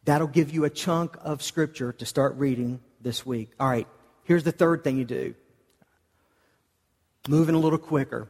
That'll 0.06 0.28
give 0.28 0.52
you 0.52 0.66
a 0.66 0.70
chunk 0.70 1.16
of 1.22 1.44
scripture 1.44 1.94
to 1.94 2.06
start 2.06 2.36
reading 2.38 2.80
this 3.02 3.26
week. 3.26 3.52
All 3.60 3.70
right, 3.70 3.88
here's 4.24 4.44
the 4.44 4.52
third 4.52 4.84
thing 4.84 4.98
you 4.98 5.06
do 5.06 5.36
moving 7.28 7.54
a 7.54 7.60
little 7.60 7.78
quicker. 7.78 8.28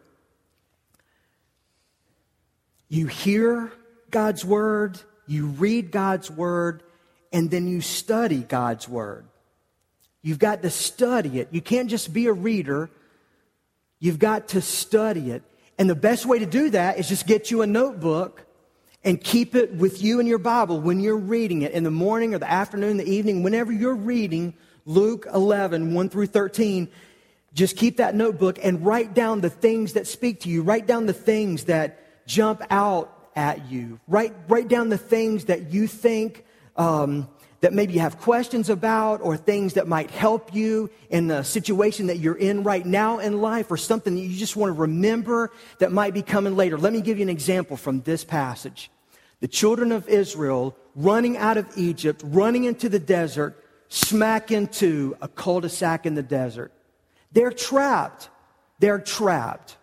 You 2.89 3.07
hear 3.07 3.71
God's 4.09 4.43
word, 4.43 4.99
you 5.27 5.47
read 5.47 5.91
God's 5.91 6.29
word, 6.29 6.83
and 7.31 7.49
then 7.49 7.67
you 7.67 7.79
study 7.79 8.39
God's 8.39 8.89
word. 8.89 9.25
You've 10.21 10.39
got 10.39 10.61
to 10.63 10.69
study 10.69 11.39
it. 11.39 11.47
You 11.51 11.61
can't 11.61 11.89
just 11.89 12.13
be 12.13 12.27
a 12.27 12.33
reader, 12.33 12.89
you've 13.99 14.19
got 14.19 14.49
to 14.49 14.61
study 14.61 15.31
it. 15.31 15.43
And 15.77 15.89
the 15.89 15.95
best 15.95 16.25
way 16.25 16.39
to 16.39 16.45
do 16.45 16.69
that 16.71 16.99
is 16.99 17.07
just 17.07 17.25
get 17.25 17.49
you 17.49 17.61
a 17.61 17.67
notebook 17.67 18.45
and 19.03 19.21
keep 19.21 19.55
it 19.55 19.73
with 19.73 20.01
you 20.01 20.19
in 20.19 20.27
your 20.27 20.37
Bible 20.37 20.79
when 20.79 20.99
you're 20.99 21.17
reading 21.17 21.63
it 21.63 21.71
in 21.71 21.83
the 21.83 21.91
morning 21.91 22.33
or 22.33 22.37
the 22.37 22.51
afternoon, 22.51 22.97
the 22.97 23.09
evening, 23.09 23.43
whenever 23.43 23.71
you're 23.71 23.95
reading 23.95 24.53
Luke 24.85 25.27
11, 25.33 25.93
1 25.93 26.09
through 26.09 26.27
13. 26.27 26.89
Just 27.53 27.75
keep 27.75 27.97
that 27.97 28.15
notebook 28.15 28.59
and 28.63 28.85
write 28.85 29.13
down 29.13 29.41
the 29.41 29.49
things 29.49 29.93
that 29.93 30.07
speak 30.07 30.41
to 30.41 30.49
you. 30.49 30.61
Write 30.61 30.87
down 30.87 31.05
the 31.05 31.13
things 31.13 31.65
that 31.65 32.27
jump 32.27 32.61
out 32.69 33.29
at 33.35 33.69
you. 33.69 33.99
Write, 34.07 34.33
write 34.47 34.67
down 34.67 34.89
the 34.89 34.97
things 34.97 35.45
that 35.45 35.71
you 35.71 35.87
think 35.87 36.45
um, 36.75 37.27
that 37.61 37.73
maybe 37.73 37.93
you 37.93 37.99
have 37.99 38.19
questions 38.19 38.69
about 38.69 39.21
or 39.21 39.37
things 39.37 39.75
that 39.75 39.87
might 39.87 40.09
help 40.09 40.53
you 40.53 40.89
in 41.09 41.27
the 41.27 41.43
situation 41.43 42.07
that 42.07 42.17
you're 42.17 42.35
in 42.35 42.63
right 42.63 42.85
now 42.85 43.19
in 43.19 43.39
life 43.39 43.69
or 43.69 43.77
something 43.77 44.15
that 44.15 44.21
you 44.21 44.35
just 44.35 44.55
want 44.55 44.69
to 44.69 44.79
remember 44.81 45.51
that 45.77 45.91
might 45.91 46.13
be 46.13 46.23
coming 46.23 46.55
later. 46.55 46.77
Let 46.77 46.91
me 46.91 47.01
give 47.01 47.17
you 47.17 47.23
an 47.23 47.29
example 47.29 47.77
from 47.77 48.01
this 48.01 48.23
passage. 48.23 48.89
The 49.41 49.47
children 49.47 49.91
of 49.91 50.09
Israel 50.09 50.75
running 50.95 51.37
out 51.37 51.57
of 51.57 51.67
Egypt, 51.77 52.23
running 52.25 52.63
into 52.63 52.89
the 52.89 52.99
desert, 52.99 53.63
smack 53.89 54.51
into 54.51 55.15
a 55.21 55.27
cul 55.27 55.61
de 55.61 55.69
sac 55.69 56.05
in 56.05 56.15
the 56.15 56.23
desert. 56.23 56.71
They're 57.31 57.51
trapped. 57.51 58.29
They're 58.79 58.99
trapped. 58.99 59.77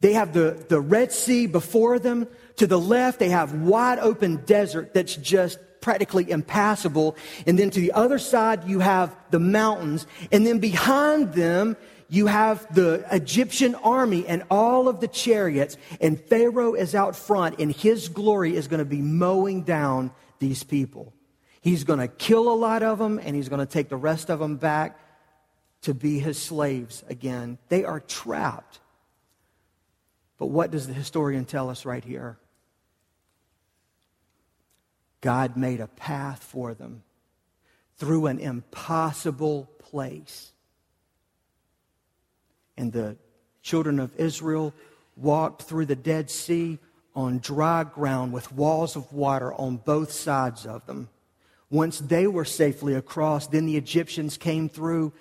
They 0.00 0.12
have 0.12 0.34
the, 0.34 0.64
the 0.68 0.80
Red 0.80 1.12
Sea 1.12 1.46
before 1.46 1.98
them. 1.98 2.28
To 2.56 2.66
the 2.66 2.78
left, 2.78 3.18
they 3.18 3.30
have 3.30 3.52
wide 3.54 3.98
open 3.98 4.44
desert 4.44 4.94
that's 4.94 5.16
just 5.16 5.58
practically 5.80 6.30
impassable. 6.30 7.16
And 7.46 7.58
then 7.58 7.70
to 7.70 7.80
the 7.80 7.92
other 7.92 8.18
side, 8.18 8.64
you 8.64 8.80
have 8.80 9.16
the 9.30 9.40
mountains. 9.40 10.06
And 10.32 10.46
then 10.46 10.58
behind 10.58 11.34
them, 11.34 11.76
you 12.08 12.26
have 12.26 12.72
the 12.74 13.04
Egyptian 13.10 13.74
army 13.76 14.26
and 14.26 14.44
all 14.50 14.88
of 14.88 15.00
the 15.00 15.08
chariots. 15.08 15.76
And 16.00 16.20
Pharaoh 16.20 16.74
is 16.74 16.94
out 16.94 17.16
front, 17.16 17.58
and 17.58 17.72
his 17.72 18.08
glory 18.08 18.56
is 18.56 18.68
going 18.68 18.78
to 18.78 18.84
be 18.84 19.02
mowing 19.02 19.62
down 19.62 20.12
these 20.38 20.62
people. 20.62 21.12
He's 21.60 21.84
going 21.84 21.98
to 21.98 22.08
kill 22.08 22.52
a 22.52 22.54
lot 22.54 22.82
of 22.82 22.98
them, 22.98 23.18
and 23.18 23.34
he's 23.34 23.48
going 23.48 23.64
to 23.64 23.66
take 23.66 23.88
the 23.88 23.96
rest 23.96 24.30
of 24.30 24.38
them 24.38 24.56
back 24.56 25.00
to 25.82 25.94
be 25.94 26.18
his 26.18 26.40
slaves 26.40 27.02
again. 27.08 27.58
They 27.68 27.84
are 27.84 28.00
trapped. 28.00 28.80
But 30.38 30.46
what 30.46 30.70
does 30.70 30.86
the 30.86 30.92
historian 30.92 31.44
tell 31.44 31.70
us 31.70 31.84
right 31.84 32.04
here? 32.04 32.38
God 35.26 35.56
made 35.56 35.80
a 35.80 35.88
path 35.88 36.40
for 36.40 36.72
them 36.72 37.02
through 37.96 38.26
an 38.26 38.38
impossible 38.38 39.68
place. 39.80 40.52
And 42.76 42.92
the 42.92 43.16
children 43.60 43.98
of 43.98 44.14
Israel 44.20 44.72
walked 45.16 45.62
through 45.62 45.86
the 45.86 45.96
Dead 45.96 46.30
Sea 46.30 46.78
on 47.16 47.40
dry 47.40 47.82
ground 47.82 48.32
with 48.32 48.52
walls 48.52 48.94
of 48.94 49.12
water 49.12 49.52
on 49.52 49.78
both 49.78 50.12
sides 50.12 50.64
of 50.64 50.86
them. 50.86 51.08
Once 51.70 51.98
they 51.98 52.28
were 52.28 52.44
safely 52.44 52.94
across, 52.94 53.48
then 53.48 53.66
the 53.66 53.76
Egyptians 53.76 54.36
came 54.36 54.68
through 54.68 55.12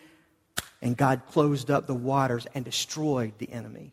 and 0.83 0.95
God 0.95 1.23
closed 1.31 1.71
up 1.71 1.87
the 1.87 1.95
waters 1.95 2.45
and 2.53 2.63
destroyed 2.63 3.33
the 3.39 3.51
enemy. 3.51 3.91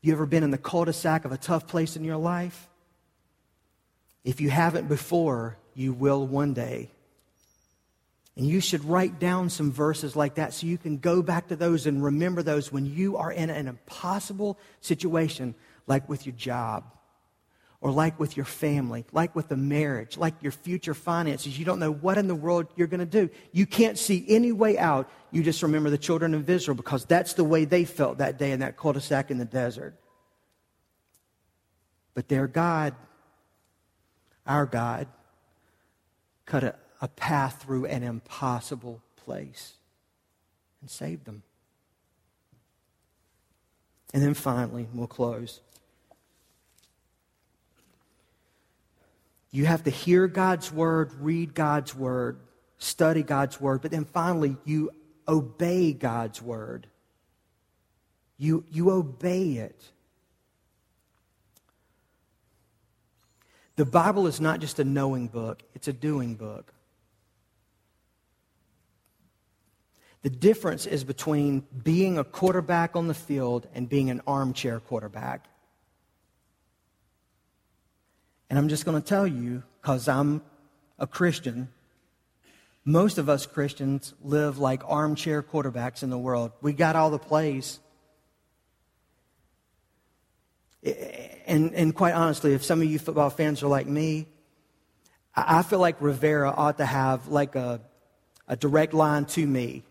You 0.00 0.12
ever 0.12 0.26
been 0.26 0.42
in 0.42 0.50
the 0.50 0.58
cul 0.58 0.86
de 0.86 0.92
sac 0.92 1.24
of 1.24 1.30
a 1.30 1.38
tough 1.38 1.68
place 1.68 1.94
in 1.94 2.02
your 2.02 2.16
life? 2.16 2.68
If 4.24 4.40
you 4.40 4.50
haven't 4.50 4.88
before, 4.88 5.58
you 5.74 5.92
will 5.92 6.26
one 6.26 6.54
day. 6.54 6.90
And 8.36 8.46
you 8.46 8.60
should 8.60 8.84
write 8.84 9.20
down 9.20 9.48
some 9.48 9.70
verses 9.70 10.16
like 10.16 10.36
that 10.36 10.52
so 10.52 10.66
you 10.66 10.78
can 10.78 10.98
go 10.98 11.22
back 11.22 11.48
to 11.48 11.56
those 11.56 11.86
and 11.86 12.02
remember 12.02 12.42
those 12.42 12.72
when 12.72 12.84
you 12.84 13.16
are 13.16 13.30
in 13.30 13.48
an 13.48 13.68
impossible 13.68 14.58
situation, 14.80 15.54
like 15.86 16.08
with 16.08 16.26
your 16.26 16.34
job, 16.34 16.84
or 17.80 17.92
like 17.92 18.18
with 18.18 18.36
your 18.36 18.46
family, 18.46 19.04
like 19.12 19.36
with 19.36 19.52
a 19.52 19.56
marriage, 19.56 20.16
like 20.16 20.34
your 20.42 20.50
future 20.50 20.94
finances. 20.94 21.56
You 21.56 21.64
don't 21.64 21.78
know 21.78 21.92
what 21.92 22.18
in 22.18 22.26
the 22.26 22.34
world 22.34 22.66
you're 22.74 22.88
going 22.88 23.00
to 23.00 23.06
do. 23.06 23.30
You 23.52 23.66
can't 23.66 23.98
see 23.98 24.24
any 24.26 24.50
way 24.50 24.78
out. 24.78 25.08
You 25.30 25.44
just 25.44 25.62
remember 25.62 25.90
the 25.90 25.98
children 25.98 26.34
of 26.34 26.50
Israel 26.50 26.74
because 26.74 27.04
that's 27.04 27.34
the 27.34 27.44
way 27.44 27.66
they 27.66 27.84
felt 27.84 28.18
that 28.18 28.38
day 28.38 28.50
in 28.50 28.60
that 28.60 28.76
cul 28.76 28.94
de 28.94 29.00
sac 29.00 29.30
in 29.30 29.38
the 29.38 29.44
desert. 29.44 29.94
But 32.14 32.28
their 32.28 32.48
God 32.48 32.94
our 34.46 34.66
God 34.66 35.06
cut 36.46 36.64
a, 36.64 36.74
a 37.00 37.08
path 37.08 37.62
through 37.62 37.86
an 37.86 38.02
impossible 38.02 39.02
place 39.16 39.74
and 40.80 40.90
saved 40.90 41.24
them. 41.24 41.42
And 44.12 44.22
then 44.22 44.34
finally, 44.34 44.86
we'll 44.92 45.06
close. 45.06 45.60
You 49.50 49.66
have 49.66 49.84
to 49.84 49.90
hear 49.90 50.26
God's 50.26 50.72
word, 50.72 51.12
read 51.20 51.54
God's 51.54 51.94
word, 51.94 52.38
study 52.78 53.22
God's 53.22 53.60
word, 53.60 53.82
but 53.82 53.90
then 53.90 54.04
finally, 54.04 54.56
you 54.64 54.90
obey 55.26 55.92
God's 55.92 56.42
word. 56.42 56.86
You, 58.36 58.64
you 58.70 58.90
obey 58.90 59.52
it. 59.52 59.80
The 63.76 63.84
Bible 63.84 64.26
is 64.26 64.40
not 64.40 64.60
just 64.60 64.78
a 64.78 64.84
knowing 64.84 65.26
book, 65.26 65.62
it's 65.74 65.88
a 65.88 65.92
doing 65.92 66.34
book. 66.34 66.72
The 70.22 70.30
difference 70.30 70.86
is 70.86 71.04
between 71.04 71.66
being 71.82 72.16
a 72.16 72.24
quarterback 72.24 72.96
on 72.96 73.08
the 73.08 73.14
field 73.14 73.66
and 73.74 73.88
being 73.88 74.08
an 74.08 74.22
armchair 74.26 74.80
quarterback. 74.80 75.46
And 78.48 78.58
I'm 78.58 78.68
just 78.68 78.86
going 78.86 79.00
to 79.00 79.06
tell 79.06 79.26
you, 79.26 79.64
because 79.82 80.08
I'm 80.08 80.40
a 80.98 81.06
Christian, 81.06 81.68
most 82.86 83.18
of 83.18 83.28
us 83.28 83.44
Christians 83.44 84.14
live 84.22 84.58
like 84.58 84.82
armchair 84.86 85.42
quarterbacks 85.42 86.02
in 86.02 86.08
the 86.08 86.18
world. 86.18 86.52
We 86.62 86.72
got 86.72 86.96
all 86.96 87.10
the 87.10 87.18
plays 87.18 87.80
and, 91.46 91.74
and 91.74 91.94
quite 91.94 92.14
honestly, 92.14 92.54
if 92.54 92.64
some 92.64 92.80
of 92.80 92.88
you 92.88 92.98
football 92.98 93.30
fans 93.30 93.62
are 93.62 93.68
like 93.68 93.86
me, 93.86 94.26
I 95.36 95.62
feel 95.62 95.78
like 95.78 96.00
Rivera 96.00 96.50
ought 96.50 96.78
to 96.78 96.86
have 96.86 97.28
like 97.28 97.56
a, 97.56 97.80
a 98.46 98.56
direct 98.56 98.94
line 98.94 99.24
to 99.26 99.46
me. 99.46 99.82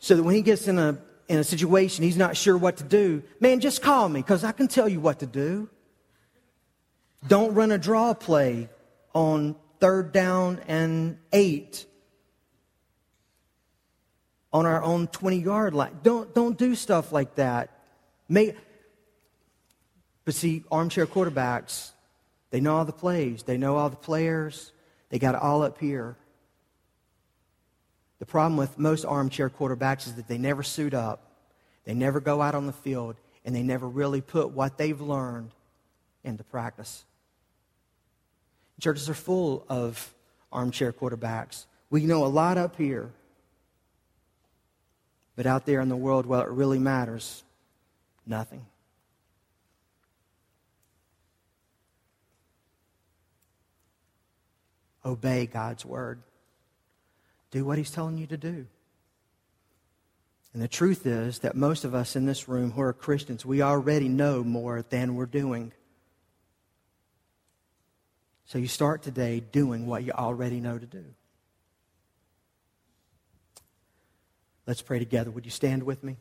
So 0.00 0.16
that 0.16 0.22
when 0.22 0.34
he 0.34 0.42
gets 0.42 0.68
in 0.68 0.78
a, 0.78 0.98
in 1.28 1.38
a 1.38 1.44
situation 1.44 2.04
he's 2.04 2.16
not 2.16 2.36
sure 2.36 2.56
what 2.56 2.76
to 2.78 2.84
do, 2.84 3.22
man, 3.40 3.60
just 3.60 3.82
call 3.82 4.08
me 4.08 4.20
because 4.20 4.44
I 4.44 4.52
can 4.52 4.68
tell 4.68 4.88
you 4.88 5.00
what 5.00 5.20
to 5.20 5.26
do. 5.26 5.68
Don't 7.26 7.54
run 7.54 7.72
a 7.72 7.78
draw 7.78 8.14
play 8.14 8.68
on 9.14 9.56
third 9.80 10.12
down 10.12 10.60
and 10.68 11.18
eight 11.32 11.86
on 14.52 14.66
our 14.66 14.82
own 14.82 15.06
20 15.08 15.38
yard 15.38 15.74
line. 15.74 15.98
Don't, 16.02 16.34
don't 16.34 16.56
do 16.56 16.74
stuff 16.74 17.12
like 17.12 17.34
that. 17.36 17.70
Make, 18.28 18.56
but 20.28 20.34
see, 20.34 20.62
armchair 20.70 21.06
quarterbacks, 21.06 21.92
they 22.50 22.60
know 22.60 22.76
all 22.76 22.84
the 22.84 22.92
plays, 22.92 23.44
they 23.44 23.56
know 23.56 23.78
all 23.78 23.88
the 23.88 23.96
players, 23.96 24.72
they 25.08 25.18
got 25.18 25.34
it 25.34 25.40
all 25.40 25.62
up 25.62 25.78
here. 25.78 26.16
The 28.18 28.26
problem 28.26 28.58
with 28.58 28.78
most 28.78 29.06
armchair 29.06 29.48
quarterbacks 29.48 30.06
is 30.06 30.16
that 30.16 30.28
they 30.28 30.36
never 30.36 30.62
suit 30.62 30.92
up. 30.92 31.22
They 31.86 31.94
never 31.94 32.20
go 32.20 32.42
out 32.42 32.54
on 32.54 32.66
the 32.66 32.74
field 32.74 33.16
and 33.46 33.56
they 33.56 33.62
never 33.62 33.88
really 33.88 34.20
put 34.20 34.50
what 34.50 34.76
they've 34.76 35.00
learned 35.00 35.50
into 36.22 36.44
practice. 36.44 37.06
Churches 38.82 39.08
are 39.08 39.14
full 39.14 39.64
of 39.66 40.12
armchair 40.52 40.92
quarterbacks. 40.92 41.64
We 41.88 42.04
know 42.04 42.26
a 42.26 42.28
lot 42.28 42.58
up 42.58 42.76
here, 42.76 43.08
but 45.36 45.46
out 45.46 45.64
there 45.64 45.80
in 45.80 45.88
the 45.88 45.96
world, 45.96 46.26
well, 46.26 46.42
it 46.42 46.50
really 46.50 46.78
matters 46.78 47.42
nothing. 48.26 48.66
Obey 55.04 55.46
God's 55.46 55.84
word. 55.84 56.22
Do 57.50 57.64
what 57.64 57.78
He's 57.78 57.90
telling 57.90 58.18
you 58.18 58.26
to 58.26 58.36
do. 58.36 58.66
And 60.52 60.62
the 60.62 60.68
truth 60.68 61.06
is 61.06 61.40
that 61.40 61.54
most 61.54 61.84
of 61.84 61.94
us 61.94 62.16
in 62.16 62.26
this 62.26 62.48
room 62.48 62.72
who 62.72 62.80
are 62.80 62.92
Christians, 62.92 63.44
we 63.44 63.62
already 63.62 64.08
know 64.08 64.42
more 64.42 64.82
than 64.82 65.14
we're 65.14 65.26
doing. 65.26 65.72
So 68.46 68.58
you 68.58 68.66
start 68.66 69.02
today 69.02 69.40
doing 69.40 69.86
what 69.86 70.04
you 70.04 70.12
already 70.12 70.58
know 70.58 70.78
to 70.78 70.86
do. 70.86 71.04
Let's 74.66 74.82
pray 74.82 74.98
together. 74.98 75.30
Would 75.30 75.44
you 75.44 75.50
stand 75.50 75.82
with 75.82 76.02
me? 76.02 76.16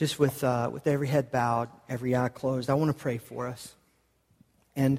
Just 0.00 0.18
with, 0.18 0.42
uh, 0.42 0.70
with 0.72 0.86
every 0.86 1.08
head 1.08 1.30
bowed, 1.30 1.68
every 1.86 2.16
eye 2.16 2.30
closed, 2.30 2.70
I 2.70 2.74
want 2.74 2.88
to 2.88 2.96
pray 2.96 3.18
for 3.18 3.46
us. 3.46 3.74
And, 4.74 4.98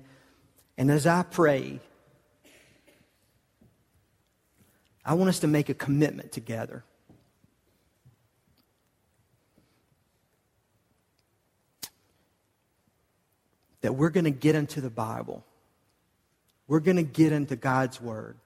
and 0.77 0.91
as 0.91 1.07
I 1.07 1.23
pray, 1.23 1.79
I 5.03 5.15
want 5.15 5.29
us 5.29 5.39
to 5.39 5.47
make 5.47 5.69
a 5.69 5.73
commitment 5.73 6.31
together. 6.31 6.83
That 13.81 13.95
we're 13.95 14.11
going 14.11 14.25
to 14.25 14.29
get 14.29 14.53
into 14.53 14.81
the 14.81 14.91
Bible. 14.91 15.43
We're 16.67 16.79
going 16.79 16.97
to 16.97 17.01
get 17.01 17.31
into 17.31 17.55
God's 17.55 17.99
Word. 17.99 18.37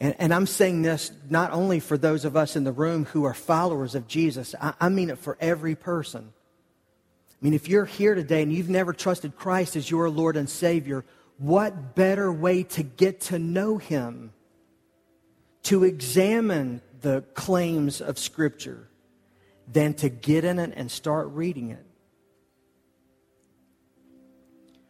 And, 0.00 0.14
and, 0.18 0.34
I'm 0.34 0.46
saying 0.46 0.82
this 0.82 1.12
not 1.30 1.52
only 1.52 1.78
for 1.78 1.96
those 1.96 2.24
of 2.24 2.36
us 2.36 2.56
in 2.56 2.64
the 2.64 2.72
room 2.72 3.04
who 3.04 3.24
are 3.24 3.34
followers 3.34 3.94
of 3.94 4.08
Jesus, 4.08 4.54
I, 4.60 4.74
I 4.80 4.88
mean 4.88 5.08
it 5.08 5.18
for 5.18 5.38
every 5.40 5.76
person. 5.76 6.32
I 7.30 7.36
mean, 7.40 7.54
if 7.54 7.68
you're 7.68 7.84
here 7.84 8.14
today 8.14 8.42
and 8.42 8.52
you've 8.52 8.68
never 8.68 8.92
trusted 8.92 9.36
Christ 9.36 9.76
as 9.76 9.88
your 9.88 10.10
Lord 10.10 10.36
and 10.36 10.50
Savior, 10.50 11.04
what 11.38 11.94
better 11.94 12.32
way 12.32 12.64
to 12.64 12.82
get 12.82 13.20
to 13.22 13.38
know 13.38 13.78
Him? 13.78 14.32
To 15.64 15.84
examine 15.84 16.82
the 17.00 17.22
claims 17.34 18.00
of 18.00 18.18
Scripture 18.18 18.88
than 19.70 19.94
to 19.94 20.08
get 20.08 20.44
in 20.44 20.58
it 20.58 20.72
and 20.76 20.90
start 20.90 21.28
reading 21.28 21.70
it. 21.70 21.84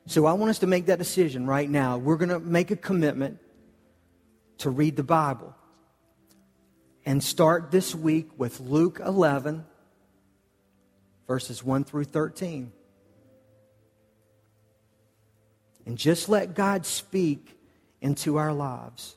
So 0.07 0.27
I 0.27 0.33
want 0.35 0.51
us 0.51 0.59
to 0.61 0.67
make 0.67 0.87
that 0.87 0.99
decision 0.99 1.47
right 1.47 1.69
now. 1.69 1.97
We're 1.97 2.17
going 2.17 2.29
to 2.29 2.41
make 2.41 2.71
a 2.71 2.77
commitment 2.77 3.39
to 4.59 4.71
read 4.71 4.97
the 4.97 5.03
Bible. 5.03 5.55
And 7.07 7.23
start 7.23 7.71
this 7.71 7.95
week 7.95 8.31
with 8.39 8.61
Luke 8.61 9.01
11, 9.05 9.65
verses 11.27 11.63
1 11.63 11.85
through 11.85 12.05
13. 12.05 12.73
And 15.87 15.99
just 15.99 16.29
let 16.29 16.55
God 16.55 16.87
speak 16.87 17.59
into 18.01 18.37
our 18.37 18.53
lives. 18.53 19.17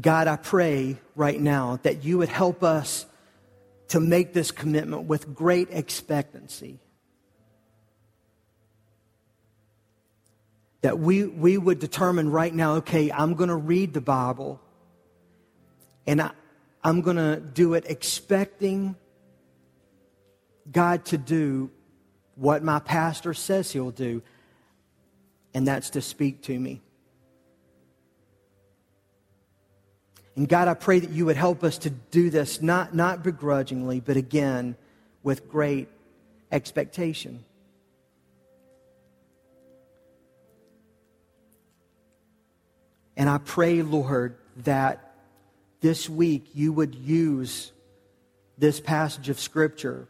God, 0.00 0.28
I 0.28 0.36
pray 0.36 0.98
right 1.14 1.40
now 1.40 1.78
that 1.82 2.04
you 2.04 2.18
would 2.18 2.28
help 2.28 2.62
us 2.62 3.06
to 3.88 4.00
make 4.00 4.32
this 4.32 4.50
commitment 4.50 5.04
with 5.04 5.34
great 5.34 5.68
expectancy. 5.70 6.80
That 10.86 11.00
we, 11.00 11.24
we 11.24 11.58
would 11.58 11.80
determine 11.80 12.30
right 12.30 12.54
now 12.54 12.74
okay, 12.74 13.10
I'm 13.10 13.34
going 13.34 13.48
to 13.48 13.56
read 13.56 13.92
the 13.92 14.00
Bible 14.00 14.60
and 16.06 16.22
I, 16.22 16.30
I'm 16.84 17.00
going 17.00 17.16
to 17.16 17.40
do 17.40 17.74
it 17.74 17.86
expecting 17.88 18.94
God 20.70 21.04
to 21.06 21.18
do 21.18 21.72
what 22.36 22.62
my 22.62 22.78
pastor 22.78 23.34
says 23.34 23.72
he'll 23.72 23.90
do, 23.90 24.22
and 25.54 25.66
that's 25.66 25.90
to 25.90 26.00
speak 26.00 26.42
to 26.42 26.56
me. 26.56 26.80
And 30.36 30.48
God, 30.48 30.68
I 30.68 30.74
pray 30.74 31.00
that 31.00 31.10
you 31.10 31.26
would 31.26 31.36
help 31.36 31.64
us 31.64 31.78
to 31.78 31.90
do 31.90 32.30
this, 32.30 32.62
not, 32.62 32.94
not 32.94 33.24
begrudgingly, 33.24 33.98
but 33.98 34.16
again, 34.16 34.76
with 35.24 35.48
great 35.48 35.88
expectation. 36.52 37.44
And 43.16 43.30
I 43.30 43.38
pray, 43.38 43.82
Lord, 43.82 44.36
that 44.58 45.14
this 45.80 46.08
week 46.08 46.48
you 46.54 46.72
would 46.72 46.94
use 46.94 47.72
this 48.58 48.80
passage 48.80 49.28
of 49.28 49.40
Scripture 49.40 50.08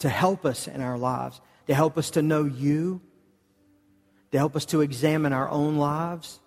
to 0.00 0.08
help 0.08 0.44
us 0.44 0.68
in 0.68 0.80
our 0.80 0.98
lives, 0.98 1.40
to 1.66 1.74
help 1.74 1.96
us 1.96 2.10
to 2.10 2.22
know 2.22 2.44
you, 2.44 3.00
to 4.32 4.38
help 4.38 4.56
us 4.56 4.66
to 4.66 4.80
examine 4.80 5.32
our 5.32 5.48
own 5.48 5.76
lives, 5.76 6.40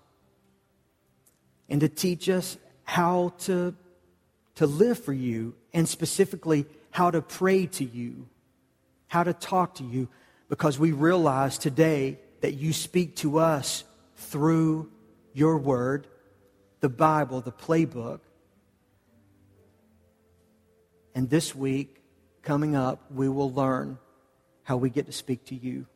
and 1.68 1.82
to 1.82 1.90
teach 1.90 2.30
us 2.30 2.58
how 2.84 3.34
to, 3.40 3.76
to 4.56 4.66
live 4.66 5.04
for 5.04 5.14
you, 5.14 5.56
and 5.74 5.88
specifically 5.88 6.66
how 6.92 7.12
to 7.12 7.22
pray 7.22 7.66
to 7.68 7.86
you, 7.86 8.28
how 9.08 9.24
to 9.24 9.34
talk 9.34 9.76
to 9.76 9.84
you, 9.84 10.10
because 10.50 10.80
we 10.80 10.92
realize 10.92 11.58
today 11.58 12.20
that 12.42 12.54
you 12.56 12.74
speak 12.74 13.16
to 13.18 13.38
us 13.38 13.84
through 14.16 14.92
your 15.40 15.58
word, 15.58 16.06
the 16.82 16.90
Bible, 16.90 17.42
the 17.42 17.52
playbook. 17.52 18.20
And 21.16 21.30
this 21.30 21.56
week, 21.56 22.04
coming 22.44 22.76
up, 22.76 23.00
we 23.10 23.30
will 23.30 23.52
learn 23.52 23.98
how 24.64 24.78
we 24.78 24.90
get 24.90 25.06
to 25.08 25.12
speak 25.12 25.46
to 25.46 25.56
you. 25.56 25.88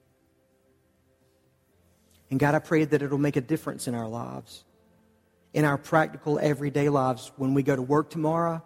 And 2.31 2.39
God, 2.39 2.55
I 2.55 2.59
pray 2.59 2.85
that 2.85 3.01
it'll 3.01 3.19
make 3.19 3.35
a 3.35 3.41
difference 3.41 3.87
in 3.87 3.93
our 3.93 4.07
lives, 4.07 4.63
in 5.53 5.65
our 5.65 5.77
practical 5.77 6.39
everyday 6.39 6.89
lives. 6.89 7.31
When 7.35 7.53
we 7.53 7.61
go 7.61 7.75
to 7.75 7.81
work 7.81 8.09
tomorrow, 8.09 8.63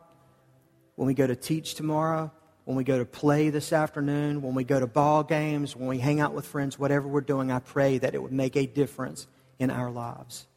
when 0.96 1.08
we 1.08 1.14
go 1.14 1.28
to 1.28 1.36
teach 1.36 1.76
tomorrow, 1.76 2.32
when 2.64 2.78
we 2.78 2.84
go 2.84 2.98
to 2.98 3.06
play 3.06 3.50
this 3.50 3.74
afternoon, 3.74 4.42
when 4.42 4.56
we 4.56 4.64
go 4.64 4.80
to 4.80 4.88
ball 4.88 5.24
games, 5.24 5.76
when 5.76 5.88
we 5.88 6.00
hang 6.00 6.20
out 6.20 6.34
with 6.34 6.46
friends, 6.46 6.80
whatever 6.80 7.08
we're 7.08 7.22
doing, 7.22 7.52
I 7.52 7.60
pray 7.60 7.98
that 7.98 8.14
it 8.14 8.22
would 8.22 8.32
make 8.32 8.56
a 8.56 8.66
difference 8.66 9.28
in 9.60 9.70
our 9.70 9.92
lives. 9.92 10.48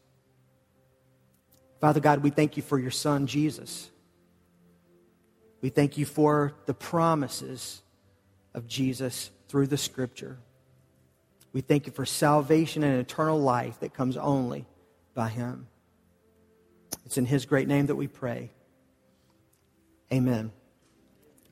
Father 1.80 2.00
God, 2.00 2.22
we 2.22 2.30
thank 2.30 2.56
you 2.56 2.62
for 2.62 2.78
your 2.78 2.90
son, 2.90 3.26
Jesus. 3.26 3.90
We 5.62 5.70
thank 5.70 5.96
you 5.96 6.04
for 6.04 6.54
the 6.66 6.74
promises 6.74 7.82
of 8.54 8.66
Jesus 8.66 9.30
through 9.48 9.66
the 9.66 9.76
scripture. 9.76 10.38
We 11.52 11.62
thank 11.62 11.86
you 11.86 11.92
for 11.92 12.06
salvation 12.06 12.82
and 12.82 13.00
eternal 13.00 13.40
life 13.40 13.80
that 13.80 13.94
comes 13.94 14.16
only 14.16 14.66
by 15.14 15.28
him. 15.28 15.66
It's 17.06 17.18
in 17.18 17.26
his 17.26 17.46
great 17.46 17.66
name 17.66 17.86
that 17.86 17.96
we 17.96 18.06
pray. 18.06 18.50
Amen. 20.12 20.52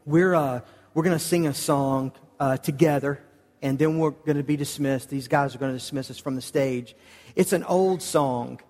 We're, 0.04 0.34
uh, 0.34 0.60
we're 0.94 1.02
going 1.02 1.18
to 1.18 1.24
sing 1.24 1.46
a 1.46 1.54
song 1.54 2.12
uh, 2.38 2.56
together, 2.58 3.20
and 3.60 3.78
then 3.78 3.98
we're 3.98 4.10
going 4.10 4.36
to 4.36 4.42
be 4.42 4.56
dismissed. 4.56 5.10
These 5.10 5.28
guys 5.28 5.54
are 5.54 5.58
going 5.58 5.72
to 5.72 5.78
dismiss 5.78 6.10
us 6.10 6.18
from 6.18 6.34
the 6.34 6.42
stage. 6.42 6.94
It's 7.34 7.52
an 7.52 7.64
old 7.64 8.02
song. 8.02 8.60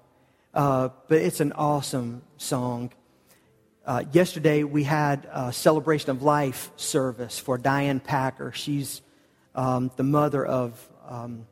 Uh, 0.55 0.89
but 1.09 1.19
it's 1.19 1.41
an 1.41 1.53
awesome 1.53 2.23
song. 2.39 2.91
Uh, 3.85 4.05
yesterday, 4.13 4.65
we 4.65 4.83
had 4.83 5.29
a 5.33 5.53
celebration 5.53 6.11
of 6.11 6.23
life 6.23 6.71
service 6.77 7.39
for 7.39 7.59
Diane 7.59 8.01
Packer. 8.01 8.53
She's 8.53 9.03
um, 9.55 9.91
the 9.97 10.03
mother 10.03 10.45
of 10.45 10.89
um, 11.07 11.47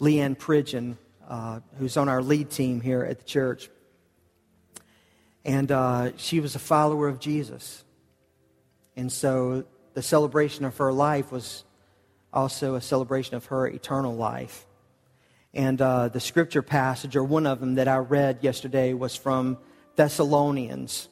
Leanne 0.00 0.36
Pridgeon, 0.36 0.98
uh, 1.28 1.60
who's 1.78 1.96
on 1.96 2.08
our 2.08 2.22
lead 2.22 2.50
team 2.50 2.80
here 2.80 3.04
at 3.04 3.18
the 3.18 3.24
church. 3.24 3.70
And 5.44 5.70
uh, 5.70 6.16
she 6.16 6.40
was 6.40 6.54
a 6.54 6.60
follower 6.60 7.08
of 7.08 7.20
Jesus. 7.20 7.84
And 8.96 9.10
so 9.10 9.64
the 9.94 10.02
celebration 10.02 10.64
of 10.64 10.76
her 10.78 10.92
life 10.92 11.30
was 11.30 11.64
also 12.32 12.74
a 12.74 12.80
celebration 12.80 13.36
of 13.36 13.46
her 13.46 13.66
eternal 13.66 14.14
life. 14.14 14.66
And 15.54 15.80
uh, 15.82 16.08
the 16.08 16.20
scripture 16.20 16.62
passage, 16.62 17.14
or 17.14 17.24
one 17.24 17.46
of 17.46 17.60
them 17.60 17.74
that 17.74 17.86
I 17.86 17.96
read 17.96 18.38
yesterday, 18.40 18.94
was 18.94 19.14
from 19.14 19.58
Thessalonians, 19.96 21.08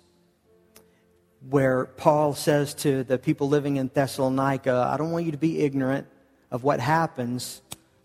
where 1.48 1.84
Paul 1.84 2.34
says 2.34 2.72
to 2.76 3.04
the 3.04 3.18
people 3.18 3.48
living 3.48 3.76
in 3.76 3.90
Thessalonica, 3.92 4.88
I 4.90 4.96
don't 4.96 5.10
want 5.10 5.26
you 5.26 5.32
to 5.32 5.38
be 5.38 5.60
ignorant 5.60 6.06
of 6.50 6.64
what 6.64 6.80
happens 6.80 7.60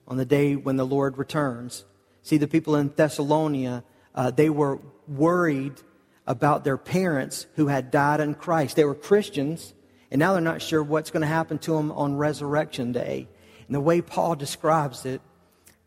on 0.08 0.18
the 0.18 0.26
day 0.26 0.56
when 0.56 0.76
the 0.76 0.86
Lord 0.86 1.18
returns. 1.18 1.86
See, 2.22 2.38
the 2.38 2.48
people 2.48 2.76
in 2.76 2.92
Thessalonica, 2.96 3.84
uh, 4.14 4.32
they 4.32 4.50
were 4.50 4.80
worried 5.08 5.82
about 6.28 6.64
their 6.64 6.78
parents 6.78 7.46
who 7.56 7.68
had 7.68 7.92
died 7.92 8.20
in 8.20 8.36
Christ. 8.36 8.76
They 8.76 8.84
were 8.84 8.96
Christians, 8.96 9.74
and 10.12 10.20
now 10.20 10.34
they're 10.34 10.42
not 10.42 10.62
sure 10.62 10.84
what's 10.84 11.12
going 11.12 11.22
to 11.22 11.28
happen 11.28 11.60
to 11.60 11.74
them 11.74 11.92
on 11.92 12.18
Resurrection 12.18 12.92
Day. 12.92 13.28
And 13.68 13.76
the 13.76 13.82
way 13.82 14.02
Paul 14.02 14.36
describes 14.36 15.06
it 15.06 15.22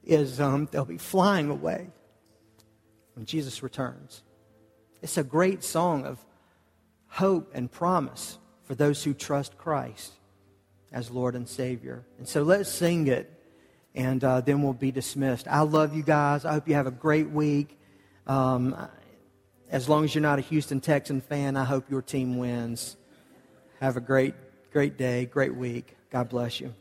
is 0.09 0.41
um, 0.41 0.67
they'll 0.73 0.85
be 0.87 0.99
flying 0.99 1.51
away 1.51 1.91
when 3.15 3.27
Jesus 3.27 3.63
returns. 3.63 4.23
It's 5.03 5.19
a 5.19 5.23
great 5.23 5.63
song 5.63 6.05
of 6.05 6.19
hope 7.09 7.53
and 7.55 7.71
promise 7.71 8.39
for 8.65 8.75
those 8.75 9.05
who 9.05 9.15
trust 9.15 9.57
Christ 9.59 10.15
as 10.91 11.11
Lord 11.11 11.37
and 11.37 11.49
Savior. 11.49 12.05
And 12.19 12.27
so 12.27 12.43
let's 12.43 12.71
sing 12.71 13.07
it, 13.07 13.31
and 13.95 14.25
uh, 14.25 14.41
then 14.41 14.63
we'll 14.63 14.73
be 14.73 14.91
dismissed. 14.91 15.47
I 15.47 15.61
love 15.61 15.95
you 15.95 16.03
guys. 16.03 16.45
I 16.45 16.55
hope 16.55 16.67
you 16.67 16.75
have 16.75 16.87
a 16.87 16.93
great 16.93 17.29
week. 17.29 17.79
Um, 18.27 18.75
as 19.71 19.89
long 19.89 20.05
as 20.05 20.15
you're 20.15 20.23
not 20.23 20.39
a 20.39 20.43
Houston 20.43 20.81
Texan 20.81 21.21
fan, 21.21 21.57
I 21.57 21.65
hope 21.65 21.91
your 21.91 22.03
team 22.03 22.39
wins. 22.39 22.97
Have 23.81 23.99
a 23.99 24.01
great, 24.01 24.35
great 24.73 24.97
day, 24.97 25.27
great 25.27 25.55
week. 25.55 25.97
God 26.11 26.31
bless 26.31 26.61
you. 26.61 26.75